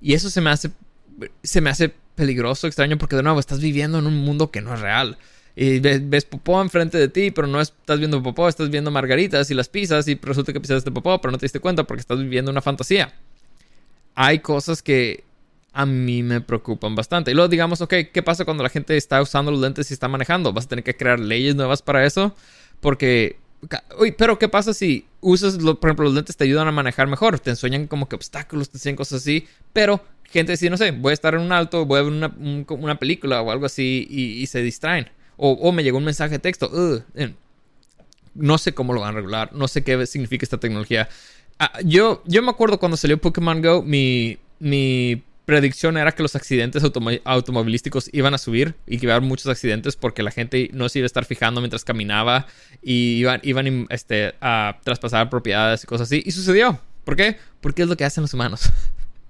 Y 0.00 0.14
eso 0.14 0.30
se 0.30 0.40
me 0.40 0.50
hace. 0.50 0.70
Se 1.42 1.60
me 1.60 1.70
hace 1.70 1.94
peligroso, 2.14 2.66
extraño, 2.66 2.98
porque 2.98 3.16
de 3.16 3.22
nuevo 3.22 3.40
estás 3.40 3.60
viviendo 3.60 3.98
en 3.98 4.06
un 4.06 4.18
mundo 4.18 4.50
que 4.50 4.60
no 4.60 4.74
es 4.74 4.80
real 4.80 5.18
y 5.56 5.78
ves, 5.78 6.24
popó 6.24 6.60
enfrente 6.60 6.98
de 6.98 7.08
ti, 7.08 7.30
pero 7.30 7.46
no 7.46 7.60
estás 7.60 7.98
viendo 7.98 8.20
popó, 8.22 8.48
estás 8.48 8.70
viendo 8.70 8.90
margaritas 8.90 9.50
y 9.50 9.54
las 9.54 9.68
pizzas 9.68 10.08
y 10.08 10.16
resulta 10.16 10.52
que 10.52 10.60
pisaste 10.60 10.90
popó, 10.90 11.20
pero 11.20 11.30
no 11.30 11.38
te 11.38 11.44
diste 11.46 11.60
cuenta 11.60 11.84
porque 11.84 12.00
estás 12.00 12.18
viviendo 12.18 12.50
una 12.50 12.60
fantasía. 12.60 13.14
Hay 14.16 14.40
cosas 14.40 14.82
que 14.82 15.22
a 15.72 15.86
mí 15.86 16.22
me 16.24 16.40
preocupan 16.40 16.96
bastante. 16.96 17.30
Y 17.30 17.34
luego 17.34 17.48
digamos, 17.48 17.80
ok, 17.80 17.94
¿qué 18.12 18.22
pasa 18.22 18.44
cuando 18.44 18.64
la 18.64 18.68
gente 18.68 18.96
está 18.96 19.22
usando 19.22 19.52
los 19.52 19.60
lentes 19.60 19.90
y 19.90 19.94
está 19.94 20.08
manejando? 20.08 20.52
¿Vas 20.52 20.66
a 20.66 20.68
tener 20.68 20.84
que 20.84 20.96
crear 20.96 21.20
leyes 21.20 21.54
nuevas 21.54 21.82
para 21.82 22.04
eso? 22.04 22.34
Porque, 22.80 23.38
uy, 23.98 24.12
pero 24.12 24.38
¿qué 24.40 24.48
pasa 24.48 24.74
si 24.74 25.06
usas, 25.20 25.56
por 25.56 25.78
ejemplo, 25.84 26.04
los 26.04 26.14
lentes 26.14 26.36
te 26.36 26.44
ayudan 26.44 26.66
a 26.66 26.72
manejar 26.72 27.06
mejor? 27.06 27.38
Te 27.38 27.50
enseñan 27.50 27.86
como 27.86 28.08
que 28.08 28.16
obstáculos, 28.16 28.70
te 28.70 28.78
enseñan 28.78 28.96
cosas 28.96 29.22
así, 29.22 29.46
pero 29.72 30.04
gente 30.24 30.52
dice, 30.52 30.68
no 30.68 30.76
sé, 30.76 30.90
voy 30.90 31.12
a 31.12 31.14
estar 31.14 31.34
en 31.34 31.42
un 31.42 31.52
alto, 31.52 31.86
voy 31.86 32.00
a 32.00 32.02
ver 32.02 32.12
una, 32.12 32.34
una 32.68 32.98
película 32.98 33.40
o 33.40 33.52
algo 33.52 33.66
así 33.66 34.06
y 34.10 34.46
se 34.46 34.62
distraen. 34.62 35.08
O, 35.36 35.72
me 35.72 35.82
llegó 35.82 35.98
un 35.98 36.04
mensaje 36.04 36.32
de 36.32 36.38
texto. 36.38 36.70
no 38.34 38.58
sé 38.58 38.74
cómo 38.74 38.92
lo 38.92 39.00
van 39.00 39.10
a 39.10 39.16
regular. 39.16 39.52
No 39.52 39.68
sé 39.68 39.82
qué 39.82 40.06
significa 40.06 40.44
esta 40.44 40.58
tecnología. 40.58 41.08
Ah, 41.58 41.72
yo, 41.84 42.22
yo 42.26 42.42
me 42.42 42.50
acuerdo 42.50 42.78
cuando 42.78 42.96
salió 42.96 43.18
Pokémon 43.18 43.62
Go, 43.62 43.82
mi, 43.82 44.38
mi 44.58 45.22
predicción 45.44 45.96
era 45.96 46.12
que 46.12 46.22
los 46.22 46.34
accidentes 46.36 46.82
automovilísticos 47.24 48.08
iban 48.12 48.34
a 48.34 48.38
subir 48.38 48.74
y 48.86 48.98
que 48.98 49.06
iba 49.06 49.12
a 49.12 49.16
haber 49.16 49.28
muchos 49.28 49.46
accidentes 49.46 49.96
porque 49.96 50.22
la 50.22 50.30
gente 50.30 50.70
no 50.72 50.88
se 50.88 51.00
iba 51.00 51.04
a 51.04 51.06
estar 51.06 51.24
fijando 51.24 51.60
mientras 51.60 51.84
caminaba 51.84 52.46
y 52.82 53.16
iban, 53.16 53.40
iban 53.42 53.86
este, 53.90 54.34
a 54.40 54.78
traspasar 54.84 55.28
propiedades 55.28 55.84
y 55.84 55.86
cosas 55.86 56.08
así. 56.08 56.22
Y 56.24 56.32
sucedió. 56.32 56.80
¿Por 57.04 57.16
qué? 57.16 57.38
Porque 57.60 57.82
es 57.82 57.88
lo 57.88 57.96
que 57.96 58.04
hacen 58.04 58.22
los 58.22 58.32
humanos. 58.32 58.70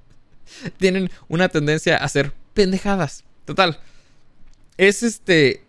Tienen 0.78 1.10
una 1.28 1.48
tendencia 1.48 1.96
a 1.96 2.04
hacer 2.04 2.32
pendejadas. 2.54 3.24
Total. 3.44 3.80
Es 4.76 5.02
este 5.02 5.63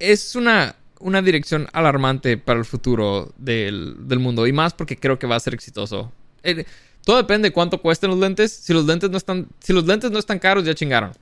es 0.00 0.34
una, 0.34 0.74
una 0.98 1.22
dirección 1.22 1.68
alarmante 1.72 2.36
para 2.36 2.58
el 2.58 2.64
futuro 2.64 3.32
del, 3.36 3.96
mundo. 4.18 4.46
Y 4.46 4.52
más 4.52 4.74
porque 4.74 4.96
creo 4.96 5.18
que 5.18 5.26
va 5.26 5.36
a 5.36 5.40
ser 5.40 5.54
exitoso. 5.54 6.10
Eh, 6.42 6.64
todo 7.04 7.18
depende 7.18 7.48
de 7.48 7.52
cuánto 7.52 7.80
cuesten 7.80 8.10
los 8.10 8.18
lentes. 8.18 8.50
Si 8.50 8.72
los 8.72 8.86
lentes 8.86 9.10
no 9.10 9.16
están, 9.16 9.46
si 9.60 9.72
los 9.72 9.86
lentes 9.86 10.10
no 10.10 10.18
están 10.18 10.38
caros, 10.38 10.64
ya 10.64 10.74
chingaron. 10.74 11.12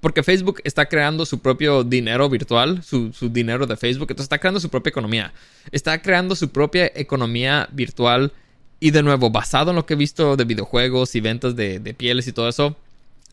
Porque 0.00 0.22
Facebook 0.22 0.60
está 0.64 0.86
creando 0.86 1.26
su 1.26 1.40
propio 1.40 1.82
dinero 1.82 2.28
virtual, 2.28 2.82
su, 2.84 3.10
dinero 3.30 3.66
de 3.66 3.76
Facebook. 3.76 4.10
Entonces 4.10 4.26
está 4.26 4.38
creando 4.38 4.60
su 4.60 4.70
propia 4.70 4.90
economía. 4.90 5.32
Está 5.72 6.00
creando 6.00 6.36
su 6.36 6.50
propia 6.50 6.90
economía 6.94 7.68
virtual. 7.72 8.32
Y 8.80 8.92
de 8.92 9.02
nuevo, 9.02 9.30
basado 9.30 9.70
en 9.70 9.76
lo 9.76 9.86
que 9.86 9.94
he 9.94 9.96
visto 9.96 10.36
de 10.36 10.44
videojuegos 10.44 11.16
y 11.16 11.20
ventas 11.20 11.56
de 11.56 11.94
pieles 11.98 12.28
y 12.28 12.32
todo 12.32 12.48
eso, 12.48 12.76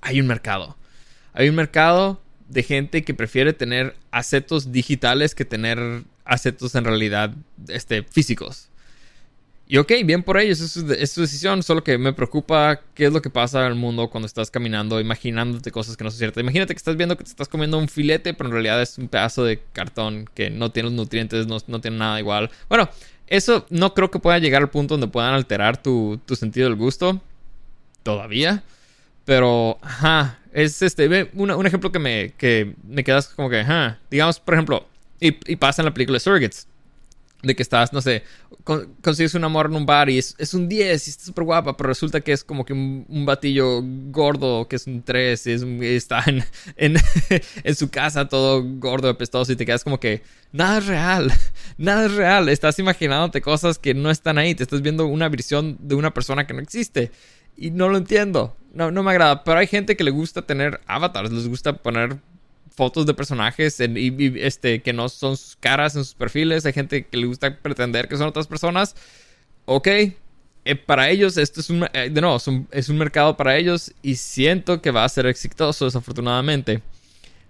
hay 0.02 0.20
un 0.20 0.26
mercado. 0.26 0.76
Hay 1.34 1.50
un 1.50 1.56
mercado 1.56 2.20
de 2.48 2.64
gente 2.64 3.04
que 3.04 3.14
prefiere 3.14 3.54
tener 3.54 3.96
asetos 4.12 4.72
digitales 4.72 5.36
que 5.36 5.46
tener 5.46 6.04
asetos 6.26 6.76
en 6.76 6.86
realidad 6.86 7.34
este, 7.68 8.04
físicos. 8.04 8.70
Y 9.68 9.78
ok, 9.78 9.92
bien 10.06 10.22
por 10.22 10.38
ellos, 10.38 10.60
es 10.60 10.78
es 10.78 11.12
su, 11.12 11.22
decisión, 11.22 11.64
solo 11.64 11.84
que 11.84 11.98
me 11.98 12.14
preocupa 12.14 12.82
qué 12.94 13.08
es 13.08 13.14
lo 13.14 13.24
que 13.24 13.32
pasa 13.32 13.62
en 13.62 13.72
el 13.72 13.76
mundo 13.76 14.12
cuando 14.12 14.28
estás 14.28 14.52
caminando, 14.52 15.00
imaginándote 15.00 15.72
cosas 15.72 15.98
que 15.98 16.04
no 16.04 16.12
son 16.12 16.20
ciertas. 16.20 16.42
Imagínate 16.42 16.76
que 16.76 16.78
estás 16.78 16.96
viendo 16.96 17.18
que 17.18 17.24
te 17.24 17.32
estás 17.32 17.48
comiendo 17.48 17.80
un 17.80 17.88
filete, 17.88 18.36
pero 18.36 18.50
en 18.50 18.54
realidad 18.54 18.80
es 18.80 19.00
un 19.00 19.08
pedazo 19.08 19.44
de 19.44 19.60
cartón 19.74 20.30
que 20.36 20.52
no 20.52 20.72
tiene 20.72 20.90
los 20.90 20.96
nutrientes, 20.96 21.48
no, 21.48 21.58
no 21.66 21.82
tiene 21.82 21.98
nada 21.98 22.20
igual. 22.20 22.52
Bueno, 22.70 22.90
eso 23.26 23.66
no 23.72 23.96
creo 23.96 24.12
que 24.12 24.20
pueda 24.20 24.38
llegar 24.38 24.62
al 24.62 24.70
punto 24.70 24.94
donde 24.94 25.08
puedan 25.08 25.34
alterar 25.34 25.82
tu, 25.82 26.20
tu 26.28 26.36
sentido 26.36 26.70
del 26.70 26.76
gusto. 26.78 27.20
Todavía. 28.04 28.64
Pero, 29.26 29.80
ajá, 29.82 30.40
es 30.54 30.82
este, 30.82 31.30
un 31.34 31.66
ejemplo 31.66 31.92
que 31.92 32.00
me, 32.00 32.34
que 32.38 32.76
me 32.88 33.04
quedas 33.04 33.28
como 33.28 33.50
que, 33.50 33.60
ajá, 33.60 34.00
digamos, 34.10 34.40
por 34.40 34.54
ejemplo, 34.54 34.88
y, 35.20 35.32
pasa 35.56 35.82
en 35.82 35.88
la 35.88 35.94
película 35.94 36.20
Surrogates, 36.20 36.68
de 37.42 37.56
que 37.56 37.64
estás, 37.64 37.92
no 37.92 38.02
sé, 38.02 38.24
consigues 39.02 39.36
un 39.36 39.44
amor 39.44 39.68
en 39.68 39.76
un 39.76 39.86
bar 39.86 40.10
y 40.10 40.18
es, 40.18 40.54
un 40.54 40.68
10 40.70 41.08
y 41.08 41.10
está 41.10 41.26
súper 41.26 41.44
guapa, 41.44 41.76
pero 41.76 41.90
resulta 41.90 42.22
que 42.22 42.32
es 42.32 42.44
como 42.44 42.66
que 42.66 42.74
un, 42.74 43.26
batillo 43.26 43.82
gordo 43.84 44.68
que 44.68 44.78
es 44.78 44.88
un 44.88 45.04
3 45.04 45.48
y, 45.48 45.86
está 45.86 46.24
en, 46.26 46.44
en, 46.78 46.96
en, 47.64 47.76
su 47.76 47.90
casa 47.90 48.28
todo 48.28 48.64
gordo, 48.64 49.10
apestoso 49.10 49.52
y 49.52 49.56
te 49.56 49.66
quedas 49.66 49.84
como 49.84 50.00
que 50.00 50.22
nada 50.52 50.78
es 50.78 50.86
real, 50.88 51.34
nada 51.78 52.06
es 52.06 52.14
real, 52.14 52.50
estás 52.50 52.80
imaginándote 52.80 53.42
cosas 53.42 53.78
que 53.78 53.94
no 53.94 54.10
están 54.10 54.38
ahí, 54.38 54.56
te 54.56 54.64
estás 54.64 54.82
viendo 54.82 55.06
una 55.06 55.30
visión 55.30 55.78
de 55.80 55.96
una 55.96 56.14
persona 56.14 56.48
que 56.48 56.54
no 56.54 56.62
existe 56.62 57.12
y 57.58 57.72
no 57.72 57.90
lo 57.90 57.98
entiendo. 57.98 58.56
No, 58.74 58.92
no 58.92 59.04
me 59.04 59.12
agrada. 59.12 59.44
Pero 59.44 59.60
hay 59.60 59.68
gente 59.68 59.96
que 59.96 60.04
le 60.04 60.12
gusta 60.12 60.42
tener 60.42 60.82
avatars, 60.86 61.32
les 61.32 61.48
gusta 61.48 61.74
poner 61.74 62.18
fotos 62.76 63.06
de 63.06 63.14
personajes 63.14 63.80
este, 63.80 64.82
que 64.82 64.92
no 64.92 65.08
son 65.08 65.38
sus 65.38 65.56
caras 65.56 65.96
en 65.96 66.04
sus 66.04 66.14
perfiles. 66.14 66.66
Hay 66.66 66.74
gente 66.74 67.06
que 67.06 67.18
le 67.18 67.26
gusta 67.26 67.58
pretender 67.58 68.08
que 68.08 68.18
son 68.18 68.28
otras 68.28 68.48
personas. 68.48 68.96
Ok, 69.66 69.88
eh, 70.68 70.76
para 70.76 71.10
ellos 71.10 71.38
esto 71.38 71.60
es 71.60 71.70
un, 71.70 71.88
eh, 71.94 72.10
de 72.10 72.22
nuevo, 72.22 72.38
es 72.72 72.90
un, 72.90 72.98
mercado 72.98 73.38
para 73.38 73.56
ellos 73.56 73.94
y 74.02 74.16
siento 74.16 74.82
que 74.82 74.92
va 74.92 75.04
a 75.04 75.10
ser 75.10 75.28
exitoso 75.28 75.86
desafortunadamente. 75.86 76.82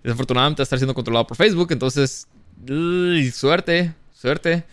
Desafortunadamente 0.04 0.62
estar 0.62 0.78
siendo 0.78 0.94
controlado 0.94 1.26
por 1.26 1.38
Facebook, 1.38 1.72
entonces, 1.72 2.28
suerte, 3.34 3.94
suerte. 4.14 4.64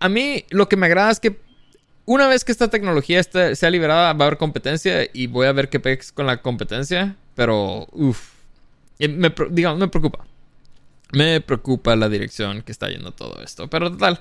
A 0.00 0.08
mí 0.08 0.44
lo 0.50 0.68
que 0.68 0.76
me 0.76 0.86
agrada 0.86 1.12
es 1.12 1.20
que 1.20 1.38
una 2.04 2.26
vez 2.28 2.44
que 2.44 2.52
esta 2.52 2.68
tecnología 2.68 3.20
esté, 3.20 3.54
sea 3.56 3.70
liberada, 3.70 4.12
va 4.12 4.24
a 4.24 4.28
haber 4.28 4.38
competencia 4.38 5.08
y 5.12 5.26
voy 5.26 5.46
a 5.46 5.52
ver 5.52 5.68
qué 5.68 5.80
pex 5.80 6.12
con 6.12 6.26
la 6.26 6.42
competencia. 6.42 7.16
Pero, 7.34 7.86
uff, 7.92 8.30
me, 8.98 9.32
digamos, 9.50 9.78
me 9.78 9.88
preocupa. 9.88 10.24
Me 11.12 11.40
preocupa 11.40 11.94
la 11.96 12.08
dirección 12.08 12.62
que 12.62 12.72
está 12.72 12.88
yendo 12.88 13.12
todo 13.12 13.42
esto. 13.42 13.68
Pero 13.68 13.90
total, 13.90 14.20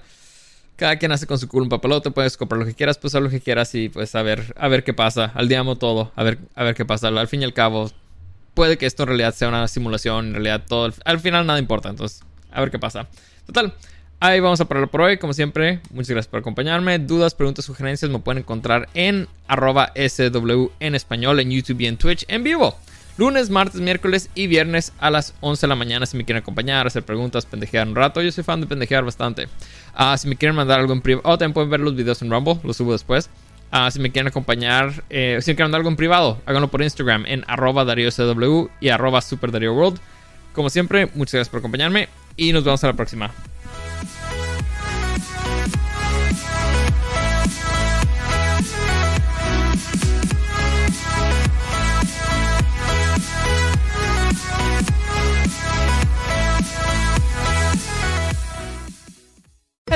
cada 0.75 0.97
quien 0.97 1.11
hace 1.11 1.25
con 1.25 1.39
su 1.39 1.47
culo 1.47 1.63
un 1.63 1.69
papelote. 1.69 2.11
Puedes 2.11 2.37
comprar 2.37 2.59
lo 2.59 2.65
que 2.65 2.73
quieras, 2.73 2.97
pues 2.97 3.13
lo 3.13 3.29
que 3.29 3.41
quieras 3.41 3.73
y 3.75 3.89
pues 3.89 4.13
a 4.15 4.21
ver, 4.21 4.53
a 4.57 4.67
ver 4.67 4.83
qué 4.83 4.93
pasa. 4.93 5.31
Al 5.35 5.47
diamo 5.47 5.77
todo, 5.77 6.11
a 6.15 6.23
ver, 6.23 6.39
a 6.55 6.63
ver 6.63 6.75
qué 6.75 6.85
pasa. 6.85 7.07
Al 7.07 7.27
fin 7.27 7.41
y 7.41 7.45
al 7.45 7.53
cabo, 7.53 7.91
puede 8.53 8.77
que 8.77 8.85
esto 8.85 9.03
en 9.03 9.07
realidad 9.07 9.33
sea 9.33 9.47
una 9.47 9.67
simulación. 9.67 10.27
En 10.27 10.33
realidad, 10.33 10.63
todo, 10.67 10.93
al 11.05 11.19
final 11.19 11.47
nada 11.47 11.59
importa. 11.59 11.89
Entonces, 11.89 12.23
a 12.51 12.59
ver 12.61 12.71
qué 12.71 12.79
pasa. 12.79 13.07
Total. 13.45 13.73
Ahí 14.23 14.39
vamos 14.39 14.61
a 14.61 14.65
parar 14.65 14.87
por 14.87 15.01
hoy. 15.01 15.17
Como 15.17 15.33
siempre, 15.33 15.79
muchas 15.89 16.11
gracias 16.11 16.27
por 16.27 16.41
acompañarme. 16.41 16.99
Dudas, 16.99 17.33
preguntas, 17.33 17.65
sugerencias 17.65 18.11
me 18.11 18.19
pueden 18.19 18.43
encontrar 18.43 18.87
en 18.93 19.27
arroba 19.47 19.91
SW 19.95 20.67
en 20.79 20.93
español, 20.93 21.39
en 21.39 21.49
YouTube 21.49 21.81
y 21.81 21.87
en 21.87 21.97
Twitch 21.97 22.25
en 22.27 22.43
vivo. 22.43 22.77
Lunes, 23.17 23.49
martes, 23.49 23.81
miércoles 23.81 24.29
y 24.35 24.45
viernes 24.45 24.93
a 24.99 25.09
las 25.09 25.33
11 25.41 25.61
de 25.61 25.67
la 25.67 25.75
mañana 25.75 26.05
si 26.05 26.17
me 26.17 26.23
quieren 26.23 26.43
acompañar, 26.43 26.85
hacer 26.85 27.01
preguntas, 27.01 27.47
pendejear 27.47 27.87
un 27.87 27.95
rato. 27.95 28.21
Yo 28.21 28.31
soy 28.31 28.43
fan 28.43 28.61
de 28.61 28.67
pendejear 28.67 29.03
bastante. 29.03 29.47
Uh, 29.97 30.15
si 30.15 30.27
me 30.27 30.35
quieren 30.35 30.55
mandar 30.55 30.79
algo 30.79 30.93
en 30.93 31.01
privado, 31.01 31.27
oh, 31.27 31.39
también 31.39 31.53
pueden 31.53 31.71
ver 31.71 31.79
los 31.79 31.95
videos 31.95 32.21
en 32.21 32.29
Rumble, 32.29 32.59
los 32.63 32.77
subo 32.77 32.91
después. 32.91 33.27
Uh, 33.73 33.89
si 33.89 33.99
me 33.99 34.11
quieren 34.11 34.27
acompañar, 34.27 35.03
eh, 35.09 35.39
si 35.41 35.49
me 35.49 35.55
quieren 35.55 35.71
mandar 35.71 35.79
algo 35.79 35.89
en 35.89 35.95
privado, 35.95 36.39
háganlo 36.45 36.67
por 36.67 36.83
Instagram 36.83 37.25
en 37.25 37.43
arroba 37.47 37.85
DarioSW 37.85 38.67
y 38.81 38.89
arroba 38.89 39.19
Super 39.21 39.49
World. 39.67 39.99
Como 40.53 40.69
siempre, 40.69 41.07
muchas 41.15 41.33
gracias 41.33 41.49
por 41.49 41.57
acompañarme 41.57 42.07
y 42.37 42.53
nos 42.53 42.63
vemos 42.63 42.83
a 42.83 42.87
la 42.87 42.93
próxima. 42.93 43.31